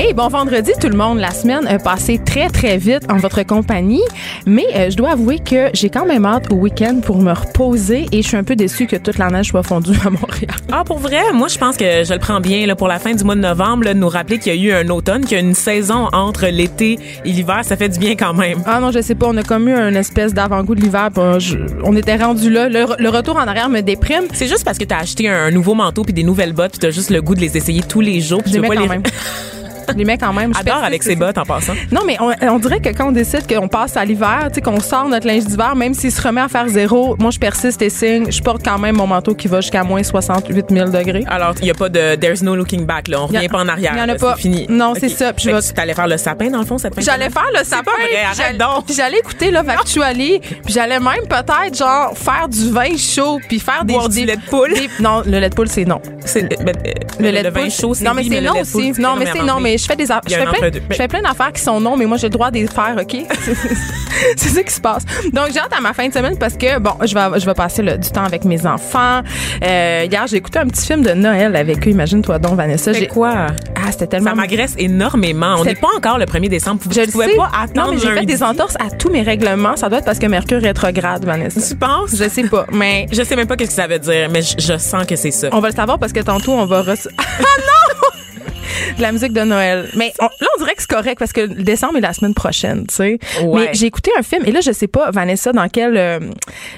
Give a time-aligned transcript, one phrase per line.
[0.00, 1.18] Hey, bon vendredi tout le monde.
[1.18, 4.02] La semaine a passé très très vite en votre compagnie,
[4.46, 8.06] mais euh, je dois avouer que j'ai quand même hâte au week-end pour me reposer
[8.12, 10.54] et je suis un peu déçue que toute la neige soit fondue à Montréal.
[10.70, 13.12] Ah, pour vrai, moi, je pense que je le prends bien là, pour la fin
[13.12, 15.32] du mois de novembre, là, de nous rappeler qu'il y a eu un automne, qu'il
[15.32, 17.60] y a une saison entre l'été et l'hiver.
[17.64, 18.58] Ça fait du bien quand même.
[18.66, 21.08] Ah non, je sais pas, on a comme eu une espèce d'avant-goût de l'hiver.
[21.18, 22.68] euh, je- On était rendu là.
[22.68, 24.24] Le, le retour en arrière me déprime.
[24.32, 26.90] C'est juste parce que t'as acheté un nouveau manteau puis des nouvelles bottes puis t'as
[26.90, 28.44] juste le goût de les essayer tous les jours.
[28.44, 28.88] puis tu veux pas les
[30.04, 30.52] mets quand même.
[30.58, 31.74] Adore avec ses bottes en passant.
[31.92, 34.60] Non, mais on, on dirait que quand on décide qu'on passe à l'hiver, tu sais,
[34.60, 37.80] qu'on sort notre linge d'hiver, même s'il se remet à faire zéro, moi, je persiste
[37.82, 38.30] et signe.
[38.30, 41.24] Je porte quand même mon manteau qui va jusqu'à moins 68 000 degrés.
[41.28, 43.58] Alors, il y a pas de there's no looking back là, on a- revient pas
[43.58, 43.94] en arrière.
[43.96, 44.34] y en a là, pas.
[44.36, 44.66] C'est fini.
[44.68, 47.00] Non, c'est ça, puis je tu t'allais faire le sapin dans le fond cette fin
[47.00, 47.90] J'allais faire le sapin.
[47.96, 48.86] puis arrête j'allais- donc.
[48.86, 53.58] Puis j'allais écouter Love Actually, puis j'allais même peut-être genre faire du vin chaud puis
[53.60, 54.72] faire des Boire du lait de poule.
[55.00, 56.00] non, le lait de poule c'est non.
[56.24, 56.42] C'est
[57.20, 57.70] Le lait de vin poule.
[57.70, 58.92] chaud, c'est Non mais c'est non aussi.
[59.00, 61.52] Non mais c'est non mais je fais des je fais plein je fais plein d'affaires
[61.52, 63.16] qui sont non mais moi j'ai le droit de les faire, OK?
[64.36, 65.04] C'est ça qui se passe.
[65.32, 67.54] Donc j'ai hâte à ma fin de semaine parce que bon, je vais je vais
[67.54, 69.20] passer le- du temps avec mes enfants.
[69.64, 72.92] Euh, hier, j'ai écouté un petit film de Noël avec eux, imagine-toi donc Vanessa.
[72.92, 73.46] C'est quoi?
[73.76, 75.56] Ah, c'était tellement Ça m'agresse énormément.
[75.58, 76.80] On n'est pas encore le 1er décembre.
[76.84, 77.36] Vous je ne pouvez sais.
[77.36, 79.76] pas attendre non, mais j'ai fait des entorses à tous mes règlements.
[79.76, 81.60] Ça doit être parce que Mercure rétrograde, Vanessa.
[81.60, 82.10] Tu penses?
[82.16, 84.54] Je sais pas, mais Je sais même pas qu'est-ce que ça veut dire, mais je,
[84.58, 85.48] je sens que c'est ça.
[85.52, 86.82] on va le savoir parce que tantôt, on va...
[87.18, 88.08] Ah non!
[88.96, 89.88] De la musique de Noël.
[89.96, 92.34] Mais on- là, on dirait que c'est correct parce que le décembre est la semaine
[92.34, 93.18] prochaine, tu sais.
[93.42, 93.66] Ouais.
[93.66, 95.96] Mais j'ai écouté un film et là, je sais pas, Vanessa, dans quel...
[95.96, 96.20] euh,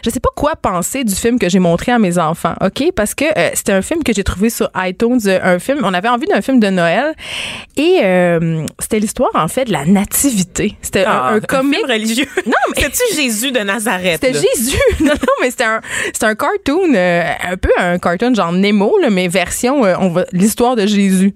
[0.04, 2.92] je sais pas quoi penser du film que j'ai montré à mes enfants, OK?
[2.94, 5.80] Parce que euh, c'était un film que j'ai trouvé sur iTunes, euh, un film...
[5.82, 7.14] On avait envie d'un film de Noël
[7.76, 10.76] et euh, c'était l'histoire, en fait, de la nativité.
[10.82, 11.76] C'était un- Ah, un, comique...
[11.80, 12.26] film religieux.
[12.46, 14.20] Non, mais- C'est-tu Jésus de Nazareth?
[14.24, 14.32] C'était?
[14.34, 14.76] Jésus.
[15.00, 18.98] Non, non, mais c'était un, c'était un cartoon, euh, un peu un cartoon genre Nemo,
[19.00, 21.34] là, mais version, euh, on va, l'histoire de Jésus.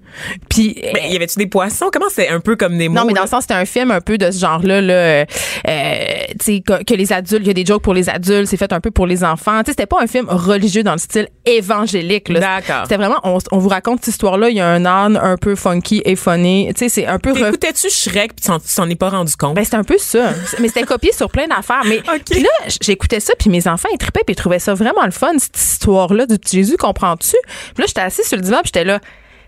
[0.49, 1.89] Puis, euh, Mais y avait-tu des poissons?
[1.91, 2.95] Comment c'est un peu comme Nemo?
[2.95, 3.25] non, mais dans là?
[3.25, 5.25] le sens, c'était un film un peu de ce genre-là, là, euh,
[5.67, 5.95] euh,
[6.39, 8.57] tu sais, que, que les adultes, il y a des jokes pour les adultes, c'est
[8.57, 9.59] fait un peu pour les enfants.
[9.59, 12.39] Tu sais, c'était pas un film religieux dans le style évangélique, là.
[12.39, 12.83] D'accord.
[12.83, 15.55] C'était vraiment, on, on vous raconte cette histoire-là, il y a un âne un peu
[15.55, 16.71] funky et funny.
[16.75, 17.33] Tu sais, c'est un peu...
[17.33, 19.55] T'écoutais-tu Shrek puis tu t'en- es pas rendu compte?
[19.55, 20.31] Ben, c'était un peu ça.
[20.59, 21.83] Mais c'était copié sur plein d'affaires.
[21.85, 22.21] Mais OK.
[22.29, 22.49] puis là,
[22.81, 25.57] j'écoutais ça, puis mes enfants, ils tripaient, puis ils trouvaient ça vraiment le fun, cette
[25.57, 27.35] histoire-là du petit Jésus, comprends-tu?
[27.73, 28.99] Puis là, j'étais assise sur le divan, puis j'étais là.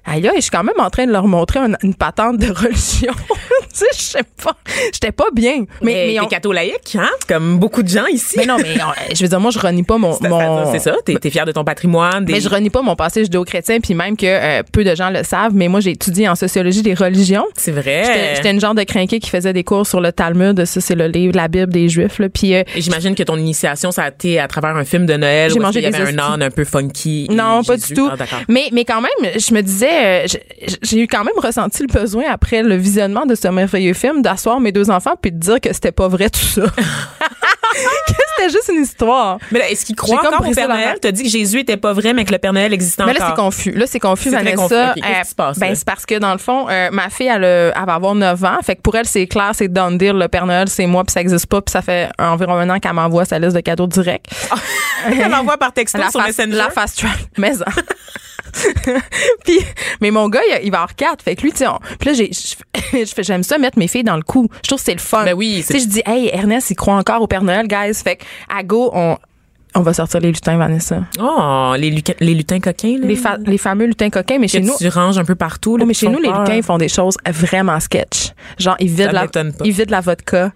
[0.10, 3.12] Aïe, je suis quand même en train de leur montrer une, une patente de religion.
[3.30, 4.56] tu sais, je sais pas.
[4.94, 5.66] J'étais pas bien.
[5.82, 7.10] Mais, mais mais, on- t'es catholique, hein?
[7.28, 8.36] Comme beaucoup de gens ici.
[8.38, 10.18] mais non, mais on- je veux dire, moi, je renie pas mon.
[10.22, 12.24] Mon C'est ça, t'es fier de ton patrimoine.
[12.24, 12.34] Des...
[12.34, 15.24] mais je renie pas mon passé judéo-chrétien, puis même que euh, peu de gens le
[15.24, 17.46] savent, mais moi, j'ai étudié en sociologie des religions.
[17.56, 18.34] C'est vrai.
[18.36, 20.64] J'étais une genre de crinquée qui faisait des cours sur le Talmud.
[20.66, 22.20] Ça, c'est le livre, la Bible des Juifs.
[22.20, 22.30] Là.
[22.30, 25.52] Puis, euh, j'imagine que ton initiation, ça a été à travers un film de Noël
[25.52, 27.28] J'ai mangé il y avait un âne un peu funky.
[27.30, 27.90] Non, pas Jésus.
[27.90, 28.10] du tout.
[28.12, 30.26] Ah, mais, mais quand même, je me disais, euh,
[30.82, 34.60] j'ai eu quand même ressenti le besoin après le visionnement de ce merveilleux film d'asseoir
[34.60, 36.62] mes deux enfants puis de dire que c'était pas vrai tout ça.
[38.08, 39.38] que c'était juste une histoire.
[39.52, 40.98] Mais là, est-ce qu'il croit J'ai comme encore au Père Noël?
[41.02, 43.32] T'as dit que Jésus était pas vrai, mais que le Père Noël existait Mais là,
[43.32, 43.54] encore.
[43.54, 43.72] c'est confus.
[43.72, 44.56] Là, c'est confus, Vanessa.
[44.56, 44.76] confus.
[44.76, 47.28] Ok, qu'est-ce qui se passe, ben, c'est parce que, dans le fond, euh, ma fille,
[47.28, 48.58] elle, euh, elle va avoir 9 ans.
[48.64, 50.14] Fait que pour elle, c'est clair, c'est done deal.
[50.14, 51.62] Le Père Noël, c'est moi, puis ça existe pas.
[51.62, 54.26] Puis ça fait environ un an qu'elle m'envoie sa liste de cadeaux direct.
[55.08, 56.52] Elle l'envoie par texto la sur Messenger.
[56.56, 57.66] la fast track maison.
[59.46, 59.60] puis
[60.02, 61.24] mais mon gars il, il va avoir quatre.
[61.24, 62.32] Fait que lui tu sais on- puis là j'ai
[63.06, 64.48] je fais j'aime ça mettre mes filles dans le coup.
[64.64, 65.24] Je trouve que c'est le fun.
[65.26, 67.94] Ben oui, tu sais je dis hey Ernest il croit encore au Père Noël guys.
[68.04, 69.18] Fait que à go on
[69.78, 73.08] on va sortir les lutins Vanessa Oh, les, les lutins coquins, là.
[73.08, 75.78] les, fa- les fameux lutins coquins mais que chez nous tu ranges un peu partout.
[75.78, 78.32] là, Oh, mais chez nous, les lutins, ils font des choses vraiment sketch.
[78.60, 79.28] Genre, ils vident, la,
[79.64, 80.52] ils vident la vodka.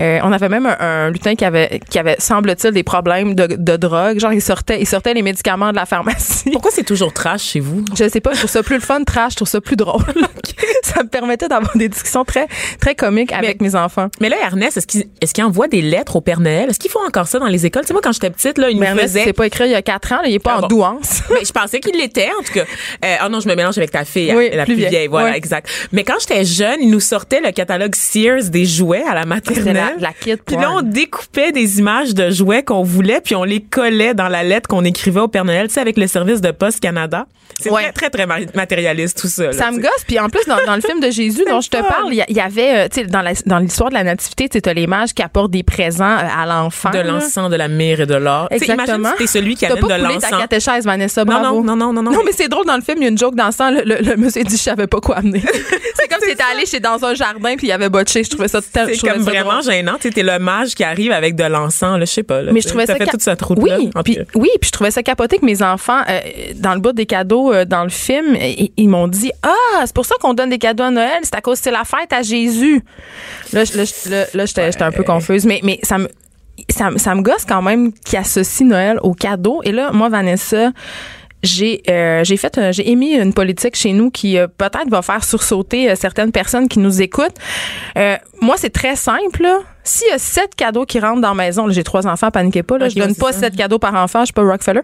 [0.00, 3.46] Euh, on avait même un, un lutin qui avait, qui avait semble-t-il, des problèmes de,
[3.46, 4.18] de drogue.
[4.20, 6.50] Genre, il sortait, il sortait les médicaments de la pharmacie.
[6.50, 7.84] Pourquoi c'est toujours trash chez vous?
[7.98, 10.02] Je sais pas, je trouve ça plus le fun, trash, je trouve ça plus drôle.
[10.82, 12.46] ça me permettait d'avoir des discussions très,
[12.80, 14.08] très comiques avec mes enfants.
[14.20, 16.68] Mais là, Ernest, est-ce qu'il est-ce qu'il envoie des lettres au Père Noël?
[16.70, 17.82] Est-ce qu'ils font encore ça dans les écoles?
[17.82, 19.24] Tu sais, moi, quand j'étais petite, là, ils Mais nous Ernest, faisaient...
[19.24, 21.22] c'est pas écrit il y a quatre ans, là, il est pas Ah en douance.
[21.30, 22.64] Mais je pensais qu'il l'était, en tout cas.
[23.04, 24.90] Euh, oh non, je me mélange avec ta fille, Oui, la plus vieille.
[24.90, 25.06] vieille.
[25.08, 25.36] Voilà, Oui.
[25.36, 25.68] exact.
[25.92, 29.94] Mais quand j'étais jeune, ils nous sortaient le catalogue Sears des jouets à la maternelle.
[30.00, 33.44] la, la kid Puis là, on découpait des images de jouets qu'on voulait, puis on
[33.44, 36.40] les collait dans la lettre qu'on écrivait au Père Noël, tu sais, avec le service
[36.40, 37.26] de Poste Canada.
[37.58, 37.84] C'est Ouais.
[37.92, 39.44] très, très, très ma- matérialiste, tout ça.
[39.44, 41.70] là, Ça me gosse, puis en plus, dans, dans le film de Jésus dont je
[41.70, 44.60] te parle, il y, il avait, euh, tu sais, dans l'histoire de la nativité, tu
[44.60, 46.90] t'as les mages qui apportent des présents euh, à l'enfant.
[46.90, 47.04] De là.
[47.04, 48.48] l'encens, de la myrrhe et de l'or.
[48.62, 48.84] Exactement.
[48.98, 50.40] Imagine si t'es celui qui amène pas de ta l'encens.
[50.40, 51.62] catéchèse, Vanessa, Non, bravo.
[51.62, 53.18] non, non, non, non, Non, mais c'est drôle, dans le film, il y a une
[53.18, 53.82] joke dans le.
[53.84, 55.40] Le, le- monsieur dit, je savais pas quoi amener.
[55.96, 58.24] c'est comme s'il était allé chez dans un jardin puis il avait botché.
[58.24, 59.96] Je trouvais ça tel- je C'est comme vraiment gênant.
[60.00, 62.42] T'es le mage qui arrive avec de l'encens, là, je sais pas.
[62.42, 64.02] Là, Mais je trouvais T'as ça fait toute cette route oui, là.
[64.02, 66.20] puis, oui, puis je trouvais ça capoté que mes enfants, euh,
[66.56, 68.36] dans le bout des cadeaux euh, dans le film,
[68.76, 69.52] ils, m'ont dit ah
[69.84, 72.12] c'est pour ça qu'on donne des cadeaux à Noël, c'est à cause c'est la fête
[72.12, 72.82] à Jésus.
[73.52, 76.08] Là, je- là, je- là, là, j'étais j'étais un peu confuse, mais mais ça me
[76.70, 79.60] ça, me- ça me gosse quand même qu'ils associent Noël au cadeau.
[79.64, 80.70] Et là, moi, Vanessa,
[81.42, 85.02] j'ai euh, j'ai fait euh, j'ai émis une politique chez nous qui euh, peut-être va
[85.02, 87.36] faire sursauter euh, certaines personnes qui nous écoutent.
[87.98, 89.42] Euh, moi, c'est très simple.
[89.42, 89.58] là.
[89.84, 92.64] S'il y a sept cadeaux qui rentrent dans la maison, là, j'ai trois enfants, paniquez
[92.64, 93.40] pas, là, Ok, je donne pas ça.
[93.40, 94.80] sept cadeaux par enfant, je suis pas Rockefeller.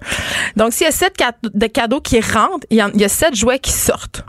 [0.54, 3.04] Donc, s'il y a sept ca- de cadeaux qui rentrent, il y, en- il y
[3.04, 4.24] a sept jouets qui sortent.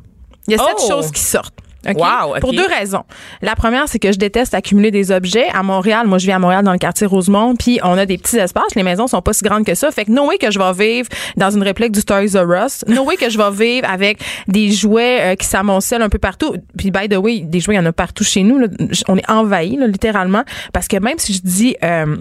[0.48, 0.88] Il y a sept Oh!
[0.89, 1.54] choses qui sortent.
[1.88, 1.98] OK?
[1.98, 2.40] Wow.
[2.40, 3.04] Pour deux raisons.
[3.42, 5.48] La première, c'est que je déteste accumuler des objets.
[5.54, 8.18] À Montréal, moi, je vis à Montréal dans le quartier Rosemont, puis on a des
[8.18, 8.76] petits espaces.
[8.76, 9.92] Les maisons sont pas si grandes que ça.
[9.92, 12.86] Fait que no way que je vais vivre dans une réplique du Toys R Us.
[12.88, 16.56] No way que je vais vivre avec des jouets euh, qui s'amoncellent un peu partout.
[16.78, 18.58] Puis by the way, des jouets, il y en a partout chez nous.
[18.60, 18.68] là.
[19.08, 20.44] On est envahis, là, littéralement.
[20.72, 21.76] Parce que même si je dis...
[21.84, 22.18] euh,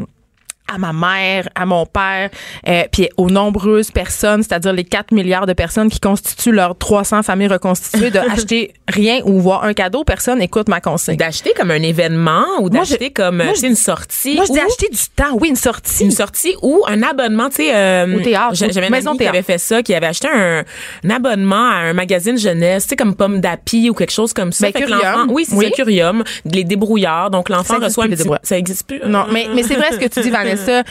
[0.75, 2.31] à ma mère, à mon père,
[2.69, 7.23] euh, puis aux nombreuses personnes, c'est-à-dire les 4 milliards de personnes qui constituent leurs 300
[7.23, 11.17] familles reconstituées, de acheter rien ou voir un cadeau, personne écoute ma consigne.
[11.17, 14.35] D'acheter comme un événement ou Moi, d'acheter comme moi, je sais, une sortie.
[14.37, 16.05] Moi, je dis ou acheter du temps, oui, une sortie.
[16.05, 17.75] une sortie ou un abonnement, tu sais.
[17.75, 20.63] euh, Au théâtre, j'a- J'avais une maison qui avait fait ça, qui avait acheté un,
[21.05, 24.53] un abonnement à un magazine jeunesse, tu sais, comme Pomme d'Api ou quelque chose comme
[24.53, 24.67] ça.
[24.67, 25.27] Ben, Fait Curium.
[25.31, 25.67] Oui, c'est Oui.
[25.67, 26.23] ça, Curium.
[26.45, 27.31] Les débrouillards.
[27.31, 28.17] Donc, l'enfant reçoit un petit...
[28.19, 28.41] débrouillards.
[28.45, 29.01] Ça existe plus?
[29.07, 30.62] Non, mais, mais c'est vrai ce que tu dis, Vanessa.
[30.71, 30.83] Euh,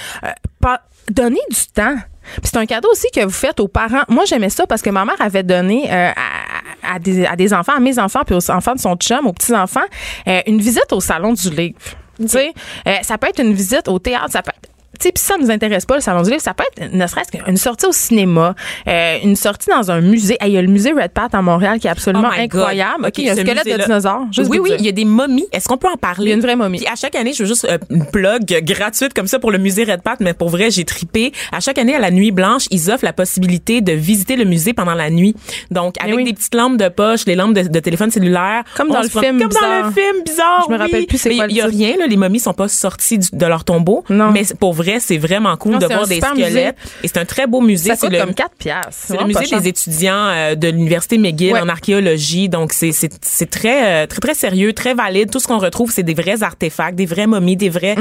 [0.59, 1.95] pas- donner du temps.
[2.43, 4.03] C'est un cadeau aussi que vous faites aux parents.
[4.07, 7.53] Moi, j'aimais ça parce que ma mère avait donné euh, à, à des, à des
[7.53, 9.79] enfants, à mes enfants, puis aux enfants de son chum, aux petits-enfants,
[10.27, 11.77] euh, une visite au salon du livre.
[12.19, 12.53] Tu sais,
[12.87, 14.69] euh, ça peut être une visite au théâtre, ça peut être
[15.03, 17.31] sais, puis ça nous intéresse pas le salon du livre, ça peut être ne serait-ce
[17.31, 18.55] qu'une sortie au cinéma,
[18.87, 20.37] euh, une sortie dans un musée.
[20.39, 23.05] Hey, Il y a le musée Red Pat à Montréal qui est absolument Oh incroyable.
[23.07, 23.85] OK, il y a un squelette de musée-là.
[23.85, 24.25] dinosaure.
[24.31, 25.45] juste oui, oui, il y a des momies.
[25.51, 26.25] Est-ce qu'on peut en parler?
[26.25, 26.79] Il y a une vraie momie.
[26.79, 29.57] Puis à chaque année, je veux juste euh, une plug gratuite comme ça pour le
[29.57, 31.31] musée Red Pat, mais pour vrai, j'ai tripé.
[31.51, 34.73] À chaque année, à la nuit blanche, ils offrent la possibilité de visiter le musée
[34.73, 35.35] pendant la nuit.
[35.71, 36.23] Donc, avec oui.
[36.25, 38.63] des petites lampes de poche, les lampes de, de téléphone cellulaire.
[38.75, 39.85] Comme dans le prend- film Comme dans bizarre.
[39.87, 41.05] le film bizarre, Je me rappelle oui.
[41.05, 42.07] plus c'est quoi Il y a rien, là.
[42.07, 44.03] Les momies sont pas sorties du- de leur tombeau.
[44.09, 44.31] Non.
[44.31, 46.75] Mais pour vrai, c'est vraiment cool Non, de voir des squelettes.
[47.03, 47.89] Et c'est un très beau musée.
[47.89, 48.91] Ça C'est coûte le- comme 4 piastres.
[48.91, 51.59] c'est le musée des étudiants euh, de l'université McGill Ouais.
[51.61, 52.49] en archéologie.
[52.49, 55.29] Donc c'est c'est c'est très euh, très très sérieux, très valide.
[55.31, 57.95] Tout ce qu'on retrouve, c'est des vrais artefacts, des vraies momies, des vrais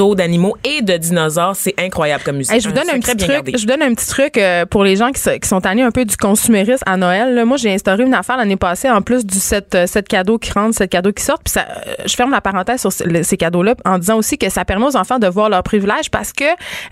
[0.00, 1.56] os d'animaux et de dinosaures.
[1.56, 2.52] C'est incroyable comme musée.
[2.52, 2.56] Mm.
[2.56, 3.30] Hey, je vous donne un petit truc.
[3.30, 3.52] gardé.
[3.54, 6.04] Je vous donne un petit truc euh, pour les gens qui, sont tannés un peu
[6.04, 7.34] du consumérisme à Noël.
[7.34, 7.44] là.
[7.44, 9.76] Moi, j'ai instauré une affaire l'année passée en plus du 7,
[10.08, 11.42] cadeaux qui rentrent, 7 cadeaux qui sortent.
[11.44, 14.64] Puis ça, euh, je ferme la parenthèse sur ces cadeaux-là en disant aussi que ça
[14.64, 16.44] permet aux enfants de voir leurs privilèges parce que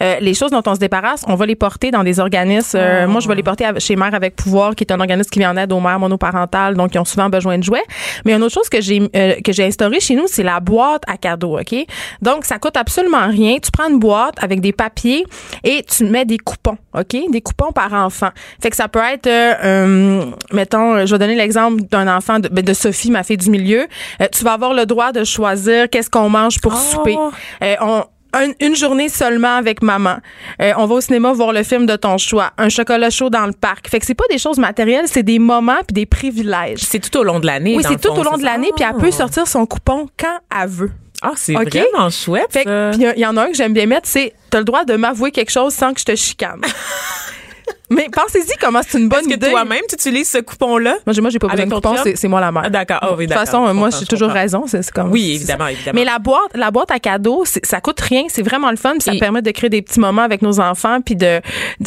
[0.03, 2.79] euh, les choses dont on se débarrasse, on va les porter dans des organismes.
[2.79, 5.39] Euh, Moi, je vais les porter chez Mère avec pouvoir, qui est un organisme qui
[5.39, 7.85] vient en aide aux mères monoparentales, donc qui ont souvent besoin de jouets.
[8.25, 11.03] Mais une autre chose que j'ai euh, que j'ai instauré chez nous, c'est la boîte
[11.07, 11.75] à cadeaux, ok?
[12.23, 13.59] Donc ça coûte absolument rien.
[13.63, 15.25] Tu prends une boîte avec des papiers
[15.63, 17.17] et tu mets des coupons, ok?
[17.31, 18.31] Des coupons par enfant.
[18.63, 22.39] Fait que ça peut être, euh, euh, mettons, euh, je vais donner l'exemple d'un enfant
[22.39, 23.87] de, ben, de Sophie, ma fille du milieu.
[24.21, 26.77] Euh, tu vas avoir le droit de choisir qu'est-ce qu'on mange pour Oh.
[26.77, 27.17] souper.
[27.63, 28.05] Euh, on,
[28.35, 30.17] un- une journée seulement avec maman.
[30.61, 32.53] Euh, on va au cinéma voir le film de ton choix.
[32.59, 33.89] Un chocolat chaud dans le parc.
[33.89, 36.81] Fait que c'est pas des choses matérielles, c'est des moments puis des privilèges.
[36.81, 37.77] C'est tout au long de l'année.
[37.77, 40.39] Oui, c'est tout fond, au long de l'année, puis elle peut sortir son coupon quand
[40.63, 40.91] elle veut.
[41.23, 41.75] Ah, c'est OK?
[41.75, 42.49] vraiment chouette.
[42.51, 44.95] Fait il y en a un que j'aime bien mettre, c'est t'as le droit de
[44.97, 46.61] m'avouer quelque chose sans que je te chicane.
[47.91, 49.51] Mais pensez-y comment c'est une bonne Est-ce que idée.
[49.51, 50.97] toi-même, tu utilises ce coupon-là?
[51.07, 52.63] Moi, j'ai, moi, j'ai pas besoin de coupon, c'est, c'est moi la mère.
[52.65, 52.99] Ah, d'accord.
[53.03, 53.45] Ah oui, de toute d'accord.
[53.47, 54.65] façon, Je moi, j'ai je toujours raison.
[54.67, 55.95] C'est, c'est comme, Oui, évidemment, évidemment.
[55.99, 58.25] Mais la boîte, la boîte à cadeaux, c'est- ça coûte rien.
[58.29, 58.93] C'est vraiment le fun.
[58.93, 61.01] Puis ça Et- permet de créer des petits moments avec nos enfants.
[61.05, 61.41] Puis de,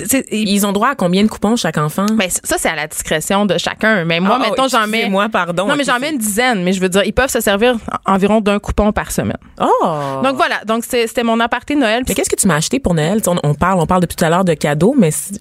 [0.06, 2.06] sais, Ils ont droit à combien de coupons chaque enfant?
[2.14, 4.06] ben, ça, c'est à la discrétion de chacun.
[4.06, 4.98] Mais moi, Ah, mettons, j'en mets.
[4.98, 5.66] excusez-moi, pardon.
[5.68, 6.64] Non, mais j'en mets une dizaine.
[6.64, 7.76] Mais je veux dire, ils peuvent se servir
[8.06, 9.38] en- environ d'un coupon par semaine.
[9.60, 10.22] Oh!
[10.24, 10.62] Donc voilà.
[10.66, 12.04] Donc c'était mon aparté Noël.
[12.08, 13.24] Mais qu'est-ce que tu m'as acheté pour Noël?
[13.24, 15.34] Sais, On, parle, on parle depuis tout à l'heure de cadeaux, mais c-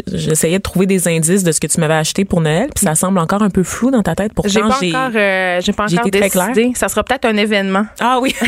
[0.47, 2.95] j'essayais de trouver des indices de ce que tu m'avais acheté pour Noël, puis ça
[2.95, 4.33] semble encore un peu flou dans ta tête.
[4.33, 4.67] Pourtant, J'ai pas
[5.01, 6.73] encore, euh, j'ai pas encore été très décidé.
[6.77, 7.85] Ça sera peut-être un événement.
[8.01, 8.35] Ah oui,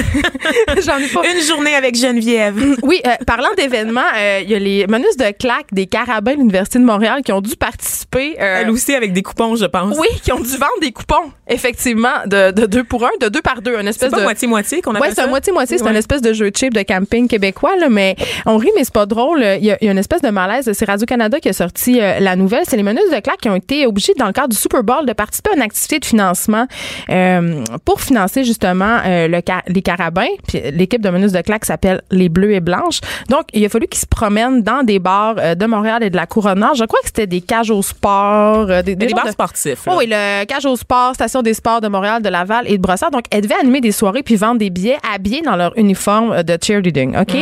[0.85, 1.23] J'en ai pas.
[1.28, 2.57] une journée avec Geneviève.
[2.83, 6.38] Oui, euh, parlant d'événements, euh, il y a les menus de claques des carabins de
[6.38, 8.37] l'Université de Montréal qui ont dû participer.
[8.40, 9.97] euh, Elle aussi avec des coupons, je pense.
[9.99, 13.43] oui, qui ont dû vendre des coupons, effectivement, de, de deux pour un, de deux
[13.43, 14.23] par deux, une C'est espèce pas de.
[14.23, 15.25] moitié-moitié qu'on appelle Ouais, c'est ça?
[15.25, 15.78] un moitié-moitié.
[15.78, 15.90] C'est Ouais.
[15.90, 19.07] une espèce de jeu cheap de camping québécois, là, mais on rit, mais c'est pas
[19.07, 19.40] drôle.
[19.59, 20.71] Il y, a, il y a une espèce de malaise.
[20.73, 22.62] C'est Radio-Canada qui a sorti aussi euh, la nouvelle.
[22.66, 25.07] C'est les meneuses de claques qui ont été obligées, dans le cadre du Super Bowl,
[25.07, 26.66] de participer à une activité de financement
[27.11, 30.26] euh, pour financer justement euh, le les carabins.
[30.47, 33.00] Puis l'équipe de meneuses de claques s'appelle les Bleus et Blanches.
[33.28, 36.26] Donc, il a fallu qu'ils se promènent dans des bars de Montréal et de la
[36.26, 36.75] Couronne Nord.
[36.75, 39.85] Je crois que c'était des cages au sport, des, bars de- sportifs.
[39.87, 42.83] Oh oui, le Cage au Sport, Station des Sports de Montréal, de Laval et de
[42.83, 43.11] Brossard.
[43.11, 46.59] Donc, elles devaient animer des soirées puis vendre des billets habillés dans leur uniforme de
[46.61, 47.35] cheerleading, OK?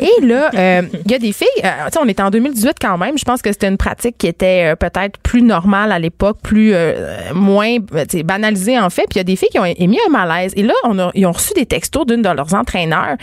[0.00, 1.46] Et là, il y a des filles,
[2.00, 3.16] on était en 2018 quand même.
[3.16, 6.72] Je pense que c'était une pratique qui était euh, peut-être plus normale à l'époque, plus
[6.74, 7.76] euh, moins
[8.08, 9.04] sais, banalisée en fait.
[9.04, 10.52] Puis il y a des filles qui ont émis un malaise.
[10.56, 13.16] Et là, on a, ils ont reçu des textos d'une de leurs entraîneurs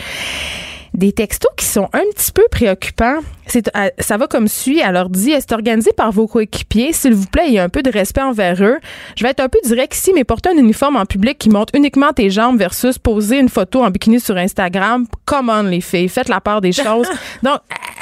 [0.97, 3.19] des textos qui sont un petit peu préoccupants.
[3.45, 4.79] C'est, euh, ça va comme suit.
[4.79, 6.91] Elle leur dit, c'est organisé par vos coéquipiers?
[6.91, 8.77] S'il vous plaît, il y a un peu de respect envers eux.
[9.15, 11.73] Je vais être un peu direct ici, mais porter un uniforme en public qui montre
[11.75, 16.09] uniquement tes jambes versus poser une photo en bikini sur Instagram, come on les filles,
[16.09, 17.07] faites la part des choses.
[17.43, 17.59] Donc,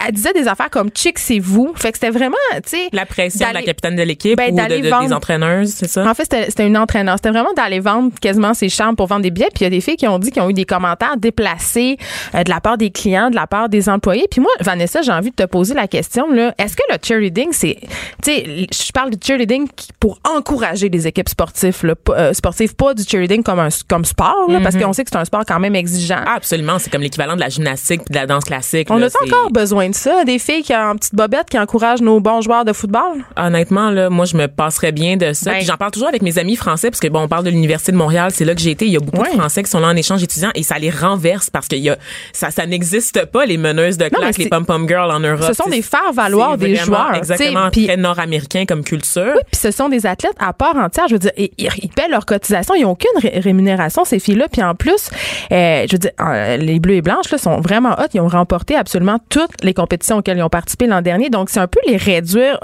[0.07, 1.73] elle- disait des affaires comme chic, c'est vous.
[1.75, 4.55] Fait que c'était vraiment, tu sais, La pression de la capitaine de l'équipe Ben, ou
[4.55, 6.07] de, vendre- des entraîneuses, c'est ça?
[6.09, 7.15] en fait, c'était c'était une entraîneur.
[7.17, 9.49] C'était vraiment d'aller vendre quasiment ses chambres pour vendre des billets.
[9.53, 11.97] Puis il y a des filles qui ont dit qu'ils ont eu des commentaires déplacés
[12.33, 14.25] euh, de la part des clients, de la part des employés.
[14.29, 16.53] Puis moi, Vanessa, j'ai envie de te poser la question là.
[16.57, 17.77] Est-ce que le cheerleading, c'est,
[18.23, 19.67] tu sais, je parle de cheerleading
[19.99, 24.45] pour encourager les équipes sportives, là, euh, sportives, pas du cheerleading comme un comme sport,
[24.49, 26.21] là, parce qu'on sait que c'est un sport quand même exigeant.
[26.25, 26.79] Ah, absolument.
[26.79, 28.87] C'est comme l'équivalent de la gymnastique puis de la danse classique.
[28.89, 31.57] On là, a encore besoin de ça, des filles qui ont une petite bobette qui
[31.59, 33.23] encouragent nos bons joueurs de football?
[33.37, 35.51] Honnêtement, là, moi, je me passerais bien de ça.
[35.53, 37.91] Ben- j'en parle toujours avec mes amis français, parce que bon, on parle de l'Université
[37.91, 38.85] de Montréal, c'est là que j'ai été.
[38.85, 39.31] Il y a beaucoup Ouais.
[39.31, 41.89] de Français qui sont là en échange étudiant et ça les renverse parce que y
[41.89, 41.97] a,
[42.33, 45.45] ça, ça n'existe pas, les meneuses de classe, les pom-pom girls en Europe.
[45.47, 47.15] Ce sont des faire-valoir c'est des joueurs.
[47.15, 49.33] Exactement, puis- très nord-américain comme culture.
[49.35, 51.05] Oui, puis ce sont des athlètes à part entière.
[51.07, 52.75] Je veux dire, ils, ils paient leur cotisation.
[52.75, 54.47] Ils n'ont aucune ré- rémunération, ces filles-là.
[54.51, 55.09] Puis en plus,
[55.51, 58.07] euh, je veux dire, euh, les Bleus et Blanches là, sont vraiment hot.
[58.13, 59.84] Ils ont remporté absolument toutes les compétitions
[60.17, 61.29] auxquelles ils ont participé l'an dernier.
[61.29, 62.59] Donc, c'est un peu les réduire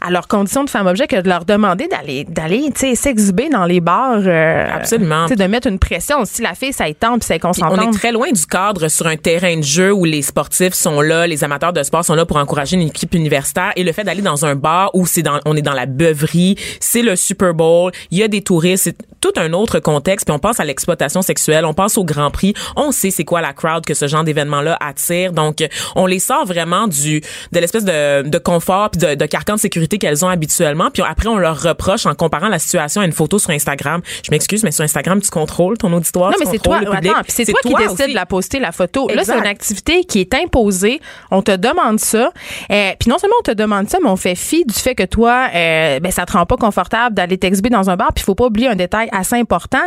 [0.00, 3.80] à leurs conditions de femmes objet que de leur demander d'aller, d'aller s'exhiber dans les
[3.80, 4.20] bars.
[4.24, 5.26] euh, Absolument.
[5.26, 6.24] de mettre une pression.
[6.24, 7.94] Si la fille, ça y tente, puis Puis on consentante.
[7.94, 11.26] est très loin du cadre sur un terrain de jeu où les sportifs sont là,
[11.26, 14.22] les amateurs de sport sont là pour encourager une équipe universitaire et le fait d'aller
[14.22, 17.90] dans un bar où c'est dans on est dans la beuverie, c'est le Super Bowl,
[18.10, 21.22] il y a des touristes, c'est tout un autre contexte puis on pense à l'exploitation
[21.22, 24.24] sexuelle, on pense au Grand Prix, on sait c'est quoi la crowd que ce genre
[24.24, 25.32] d'événement là attire.
[25.32, 25.58] Donc
[25.94, 27.20] on les sort vraiment du
[27.52, 31.02] de l'espèce de, de confort puis de, de carcan de sécurité qu'elles ont habituellement puis
[31.06, 34.00] après on leur reproche en comparant la situation à une photo sur Instagram.
[34.24, 36.80] Je m'excuse mais sur Instagram tu contrôles ton auditoire, Non, mais c'est toi,
[37.28, 39.08] c'est toi qui décides de la poster, la photo.
[39.08, 41.00] Là, c'est une activité qui est imposée.
[41.30, 42.32] On te demande ça.
[42.70, 45.04] Euh, puis non seulement on te demande ça, mais on fait fi du fait que
[45.04, 48.12] toi, euh, ben, ça te rend pas confortable d'aller t'exhiber dans un bar.
[48.14, 49.82] Puis il faut pas oublier un détail assez important,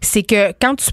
[0.00, 0.90] c'est que quand tu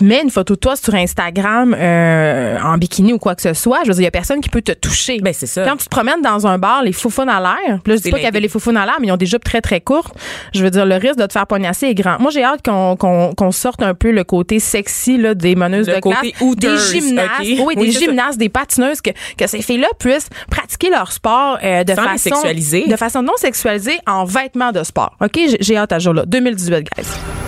[0.00, 3.78] mets une photo de toi sur Instagram euh, en bikini ou quoi que ce soit,
[3.84, 5.18] je veux dire, il y a personne qui peut te toucher.
[5.20, 5.64] Ben, c'est ça.
[5.64, 8.16] Quand tu te promènes dans un bar, les foufounes à l'air, là, je dis pas
[8.18, 10.14] qu'il y avait les foufounes à l'air, mais ils ont des jupes très, très courtes.
[10.54, 12.18] Je veux dire, le risque de te faire poignasser est grand.
[12.20, 15.88] Moi, j'ai hâte qu'on qu'on qu'on sorte un peu le côté sexy là, des meneuses
[15.88, 17.46] Le de côté classe, des gymnastes, ok?
[17.46, 17.98] oui, Oui, des ça.
[18.00, 22.42] gymnastes, des patineuses, que, que ces filles-là puissent pratiquer leur sport euh, de Sans façon
[22.88, 25.16] de façon non sexualisée en vêtements de sport.
[25.20, 26.24] Ok, J'ai- hâte à jour-là.
[26.26, 27.47] 2018, guys.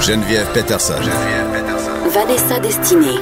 [0.00, 0.94] Geneviève Peterson.
[2.10, 3.18] Vanessa Destinée.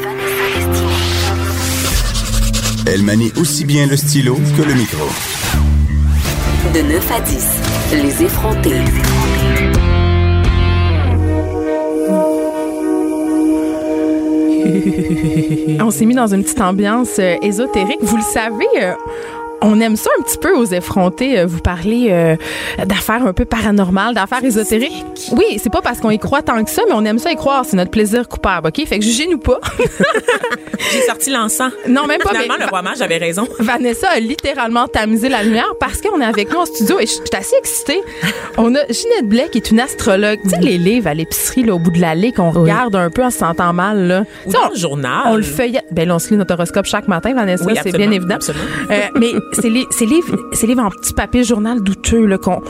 [2.87, 5.05] Elle manie aussi bien le stylo que le micro.
[6.73, 7.47] De 9 à 10,
[8.03, 8.81] les effrontés.
[15.81, 18.03] On s'est mis dans une petite ambiance euh, ésotérique.
[18.03, 18.95] Vous le savez, euh,
[19.61, 22.37] on aime ça un petit peu aux effrontés, euh, vous parler euh,
[22.85, 25.05] d'affaires un peu paranormales, d'affaires ésotériques.
[25.33, 27.37] Oui, c'est pas parce qu'on y croit tant que ça, mais on aime ça y
[27.37, 27.65] croire.
[27.65, 28.87] C'est notre plaisir coupable, OK?
[28.87, 29.59] Fait que jugez-nous pas.
[30.93, 31.73] J'ai sorti l'encens.
[31.88, 33.47] Non, même pas, Finalement, mais- le roi mage avait raison.
[33.59, 37.12] Vanessa a littéralement tamisé la lumière parce qu'on est avec nous en studio et je
[37.12, 38.00] suis assez excitée.
[38.57, 40.38] On a Ginette Blais qui est une astrologue.
[40.45, 43.23] Tu sais, les livres à l'épicerie, là, au bout de l'allée, qu'on regarde un peu
[43.25, 44.25] en se sentant mal, là.
[44.47, 45.23] Ou dans on- le journal.
[45.27, 45.87] On le feuillette.
[45.91, 48.37] Ben là, on se lit notre horoscope chaque matin, Vanessa, Oui, c'est bien évident.
[48.37, 48.65] absolument.
[48.91, 52.61] Euh, mais c'est les, c'est livres, en petit papier journal douteux, là, qu'on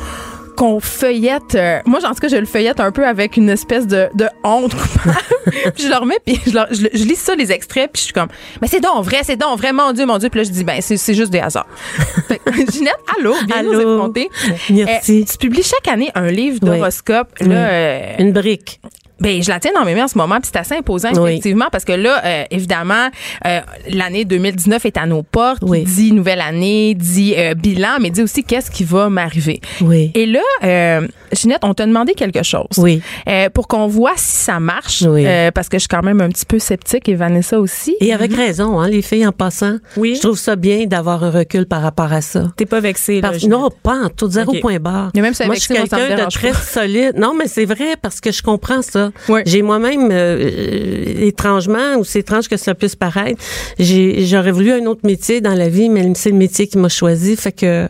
[0.57, 1.55] qu'on feuillette.
[1.55, 4.27] euh, moi, en tout cas, je le feuillette un peu avec une espèce de, de
[4.43, 4.73] honte
[5.79, 8.13] je le remets, puis je, leur- je je lis ça, les extraits, puis je suis
[8.13, 8.27] comme,
[8.61, 10.29] mais c'est donc vrai, c'est donc vrai, mon Dieu, mon Dieu.
[10.31, 11.69] Puis là, je dis, ben, c'est c'est juste des hasards.
[12.27, 13.95] Fait que, Ginette, allô, bienvenue Allô.
[13.95, 14.29] effrontés.
[14.71, 15.21] Merci.
[15.21, 17.29] Euh, tu publies chaque année un livre d'horoscope.
[17.41, 17.49] Oui.
[17.51, 18.81] Là, euh, Une brique.
[19.21, 21.31] Ben, je la tiens dans mes mains en ce moment, puis c'est assez imposant, Oui.
[21.33, 23.09] effectivement, parce que là, euh, évidemment,
[23.47, 23.61] euh,
[23.91, 25.63] l'année 2019 est à nos portes.
[25.63, 25.83] Oui.
[25.83, 29.61] Dit nouvelle année, dit euh, bilan, mais dit aussi qu'est-ce qui va m'arriver.
[29.81, 30.11] Oui.
[30.15, 32.67] Et là, euh, Ginette, on t'a demandé quelque chose.
[32.79, 33.03] Oui.
[33.29, 35.25] Euh, pour qu'on voit si ça marche, Oui.
[35.27, 37.97] euh, parce que je suis quand même un petit peu sceptique, et Vanessa aussi.
[38.01, 39.79] Et avec raison, hein, les filles, en passant.
[39.97, 40.15] Oui.
[40.15, 42.45] Je trouve ça bien d'avoir un recul par rapport à ça.
[42.57, 43.21] T'es pas vexée.
[43.21, 45.11] Parce- non, pas en tout, zéro point barre.
[45.15, 47.15] Mais même si moi, je suis quelqu'un de très solide.
[47.17, 49.08] Non, mais c'est vrai parce que je comprends ça.
[49.29, 49.41] Oui.
[49.47, 53.43] J'ai moi-même, euh, euh, étrangement, aussi étrange que cela puisse paraître,
[53.79, 57.37] j'aurais voulu un autre métier dans la vie, mais c'est le métier qui m'a choisi.
[57.37, 57.89] Fait que,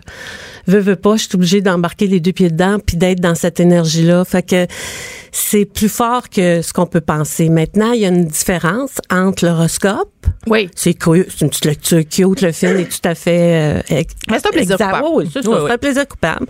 [0.68, 3.60] veux, veux pas, je suis obligée d'embarquer les deux pieds dedans puis d'être dans cette
[3.60, 4.24] énergie-là.
[4.24, 4.66] Fait que
[5.32, 7.48] c'est plus fort que ce qu'on peut penser.
[7.48, 10.10] Maintenant, il y a une différence entre l'horoscope
[10.46, 10.70] Oui.
[10.74, 13.78] c'est cool, c'est une petite lecture cute, le film est tout à fait...
[13.88, 15.04] Euh, c'est un plaisir coupable.
[15.12, 15.70] Oui, oui, c'est Oui, oui.
[15.70, 16.46] un plaisir coupable.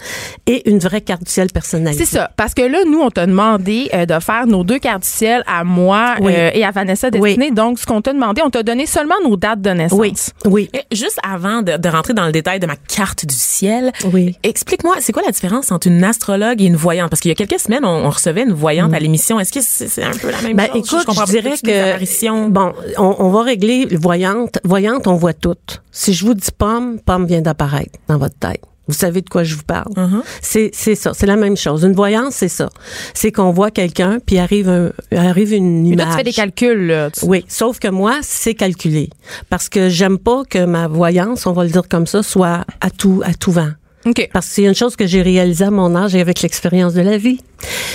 [0.47, 2.05] Et une vraie carte du ciel personnalisée.
[2.05, 2.31] C'est ça.
[2.37, 5.43] Parce que là, nous, on t'a demandé euh, de faire nos deux cartes du ciel
[5.47, 6.33] à moi Oui.
[6.35, 7.51] euh, et à Vanessa Destinée.
[7.51, 9.99] Donc, ce qu'on t'a demandé, on t'a donné seulement nos dates de naissance.
[9.99, 13.93] Oui, oui, Juste avant de, de rentrer dans le détail de ma carte du ciel,
[14.13, 14.37] oui.
[14.43, 17.11] explique-moi, c'est quoi la différence entre une astrologue et une voyante?
[17.11, 19.39] Parce qu'il y a quelques semaines, on, on recevait une voyante à l'émission.
[19.41, 20.77] Est-ce que c'est c'est un peu la même Ben, chose?
[20.77, 24.59] écoute, comprends je dirais que bon, on, on va régler voyante.
[24.65, 25.83] Voyante, on voit toutes.
[25.93, 28.61] Si je vous dis pomme, pomme vient d'apparaître dans votre tête.
[28.91, 29.93] Vous savez de quoi je vous parle.
[29.99, 30.23] Mhm.
[30.41, 31.83] C'est c'est ça, c'est la même chose.
[31.85, 32.71] Une voyance, c'est ça.
[33.13, 36.07] C'est qu'on voit quelqu'un puis arrive un, arrive une Mais image.
[36.07, 36.87] là, tu fais des calculs.
[36.87, 37.11] Là.
[37.11, 39.11] Tu- Oui, sauf que moi, c'est calculé.
[39.51, 42.89] Parce que j'aime pas que ma voyance, on va le dire comme ça, soit à
[42.89, 43.69] tout, à tout vent.
[44.07, 44.29] OK.
[44.33, 47.01] Parce que c'est une chose que j'ai réalisée à mon âge et avec l'expérience de
[47.03, 47.41] la vie.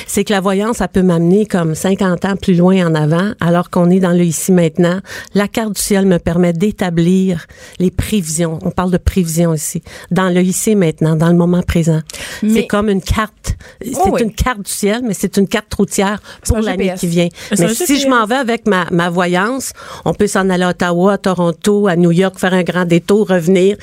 [0.07, 3.69] C'est que la voyance, ça peut m'amener comme 50 ans plus loin en avant, alors
[3.69, 4.99] qu'on est dans le ici maintenant.
[5.33, 7.47] La carte du ciel me permet d'établir
[7.79, 8.59] les prévisions.
[8.63, 9.81] On parle de prévisions ici.
[10.11, 12.01] Dans le ici maintenant, dans le moment présent.
[12.43, 13.55] Mais- C'est comme une carte.
[13.81, 14.23] C'est Oh oui.
[14.23, 17.29] une carte du ciel, mais c'est une carte routière pour l'année qui vient.
[17.57, 19.71] Mais si je m'en vais avec ma, ma voyance,
[20.03, 23.29] on peut s'en aller à Ottawa, à Toronto, à New York, faire un grand détour,
[23.29, 23.77] revenir.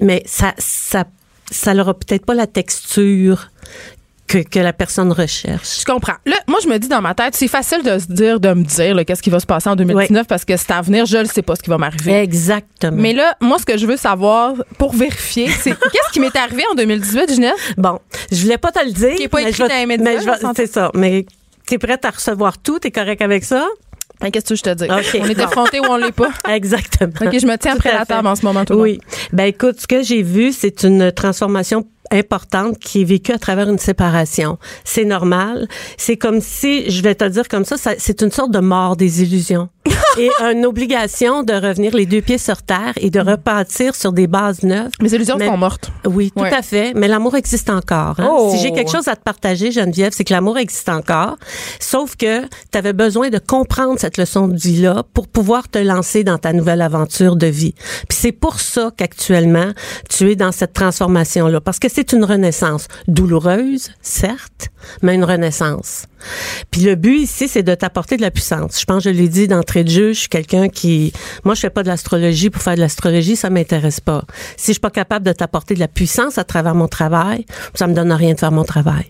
[0.00, 1.04] Mais ça, ça,
[1.50, 3.50] ça n'aura peut-être pas la texture
[4.26, 5.80] que, que la personne recherche.
[5.80, 6.14] Je comprends.
[6.26, 8.64] Là, moi, je me dis dans ma tête, c'est facile de se dire, de me
[8.64, 11.24] dire, qu'est-ce qui va se passer en 2019 parce que c'est à venir, je ne
[11.26, 12.12] sais pas ce qui va m'arriver.
[12.22, 12.96] Exactement.
[13.00, 16.64] Mais là, moi, ce que je veux savoir pour vérifier, c'est qu'est-ce qui m'est arrivé
[16.72, 17.54] en 2018, Ginette?
[17.78, 18.00] bon,
[18.32, 19.14] je voulais pas te le dire.
[19.14, 20.48] Qui est pas mais écrit je vais- dans les médias, mais.
[20.56, 20.90] C'est ça.
[20.94, 21.24] Mais
[21.66, 22.80] t'es prête à recevoir tout?
[22.80, 23.64] T'es correct avec ça?
[24.22, 24.84] Hein, Qu'est-ce que je te dis?
[24.84, 25.20] OK.
[25.20, 25.44] On est Bon.
[25.44, 26.30] effronté ou on l'est pas?
[26.48, 27.12] Exactement.
[27.20, 28.98] OK, je me tiens après à la table en ce moment, tout le Oui.
[29.32, 33.68] Ben écoute, ce que j'ai vu, c'est une transformation importante qui est vécue à travers
[33.68, 34.58] une séparation.
[34.84, 35.68] C'est normal.
[35.96, 38.96] C'est comme si, je vais te dire comme ça, ça- c'est une sorte de mort
[38.96, 39.68] des illusions.
[40.18, 44.26] et une obligation de revenir les deux pieds sur terre et de repartir sur des
[44.26, 44.90] bases neuves.
[45.00, 45.90] Mes illusions Mais- sont mortes.
[46.06, 46.52] Oui, tout Ouais.
[46.52, 46.92] à fait.
[46.96, 48.16] Mais l'amour existe encore.
[48.18, 48.28] hein.
[48.30, 48.50] Oh.
[48.52, 51.36] Si j'ai quelque chose à te partager, Geneviève, c'est que l'amour existe encore.
[51.78, 56.24] Sauf que tu avais besoin de comprendre cette leçon de vie-là pour pouvoir te lancer
[56.24, 57.74] dans ta nouvelle aventure de vie.
[58.08, 59.70] Puis c'est pour ça qu'actuellement,
[60.08, 61.60] tu es dans cette transformation-là.
[61.60, 64.68] Parce que c'est une renaissance douloureuse, certes,
[65.00, 66.04] mais une renaissance.
[66.70, 68.78] Puis le but ici, c'est de t'apporter de la puissance.
[68.78, 71.60] Je pense, que je l'ai dit d'entrée de jeu, je suis quelqu'un qui, moi, je
[71.60, 74.24] fais pas de l'astrologie pour faire de l'astrologie, ça m'intéresse pas.
[74.58, 77.86] Si je suis pas capable de t'apporter de la puissance à travers mon travail, ça
[77.86, 79.08] me donne rien de faire mon travail.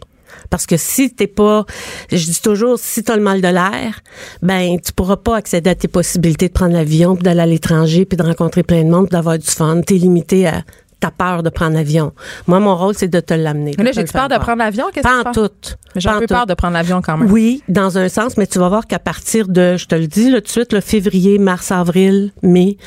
[0.49, 1.67] Parce que si t'es pas,
[2.13, 4.01] je dis toujours, si t'as le mal de l'air,
[4.43, 8.05] ben tu pourras pas accéder à tes possibilités de prendre l'avion, puis d'aller à l'étranger,
[8.05, 9.81] puis de rencontrer plein de monde, puis d'avoir du fun.
[9.81, 10.63] T'es limité à
[11.01, 12.13] ta peur de prendre l'avion.
[12.47, 13.73] Moi, mon rôle, c'est de te l'amener.
[13.79, 14.87] Mais là, j'ai peur de prendre l'avion?
[14.93, 15.49] Qu'est-ce Pas que en tu penses?
[15.51, 15.77] tout.
[15.97, 17.31] J'ai Pas un en peu peur de prendre l'avion quand même.
[17.31, 20.31] Oui, dans un sens, mais tu vas voir qu'à partir de, je te le dis
[20.31, 22.79] là, tout de suite, le février, mars, avril, mai,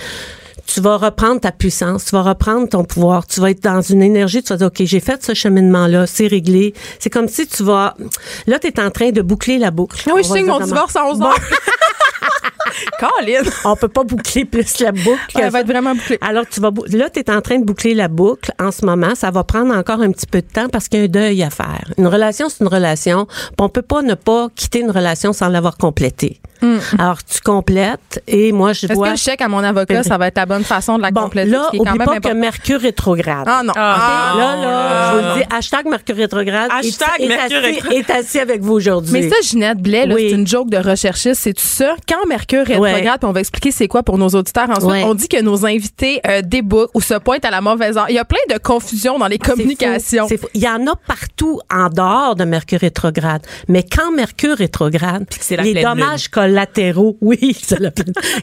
[0.66, 4.04] tu vas reprendre ta puissance, tu vas reprendre ton pouvoir, tu vas être dans une
[4.04, 6.74] énergie, tu vas dire, OK, j'ai fait ce cheminement-là, c'est réglé.
[7.00, 7.96] C'est comme si tu vas...
[8.46, 10.00] Là, tu es en train de boucler la boucle.
[10.08, 11.30] Ah oui, je signe mon divorce à 11 Bon.
[13.00, 13.42] Colin!
[13.66, 15.20] On peut pas boucler plus la boucle.
[15.34, 16.18] que Elle va être vraiment bouclée.
[16.22, 18.86] Alors, tu vas bou- là, tu es en train de boucler la boucle en ce
[18.86, 19.16] moment.
[19.16, 21.44] Ça va prendre encore un petit peu de temps parce qu'il y a un deuil
[21.44, 21.92] à faire.
[21.98, 23.28] Une relation, c'est une relation.
[23.60, 26.40] On peut pas ne pas quitter une relation sans l'avoir complétée.
[26.98, 29.08] Alors, tu complètes et moi, je Est-ce vois...
[29.08, 31.22] que le chèque à mon avocat, ça va être la bonne façon de la Bon,
[31.24, 31.50] compléter?
[31.52, 32.34] là, oublie pas que.
[32.34, 33.46] Mercure rétrograde.
[33.48, 33.74] Ah non.
[33.76, 34.34] Ah.
[34.38, 37.94] Là, là, je vous le dis, hashtag Mercure rétrograde est- Hashtag est, Mercure assis, rétrograde.
[37.94, 39.12] est assis avec vous aujourd'hui.
[39.14, 40.28] Mais ça, Ginette Blais, Oui.
[40.30, 41.42] c'est une joke de recherchiste.
[41.42, 41.96] C'est tout ça.
[42.08, 43.18] Quand Mercure rétrograde, Ouais.
[43.20, 45.04] puis on va expliquer c'est quoi pour nos auditeurs ensuite, Ouais.
[45.06, 46.42] on dit que nos invités euh,
[46.94, 48.06] ou se pointent à la mauvaise heure.
[48.10, 50.28] Il y a plein de confusion dans les C'est communications.
[50.54, 53.42] Il y en a partout en dehors de Mercure rétrograde.
[53.68, 56.06] Mais quand Mercure rétrograde, c'est la les pleine lune.
[56.50, 57.56] Collatéraux oui,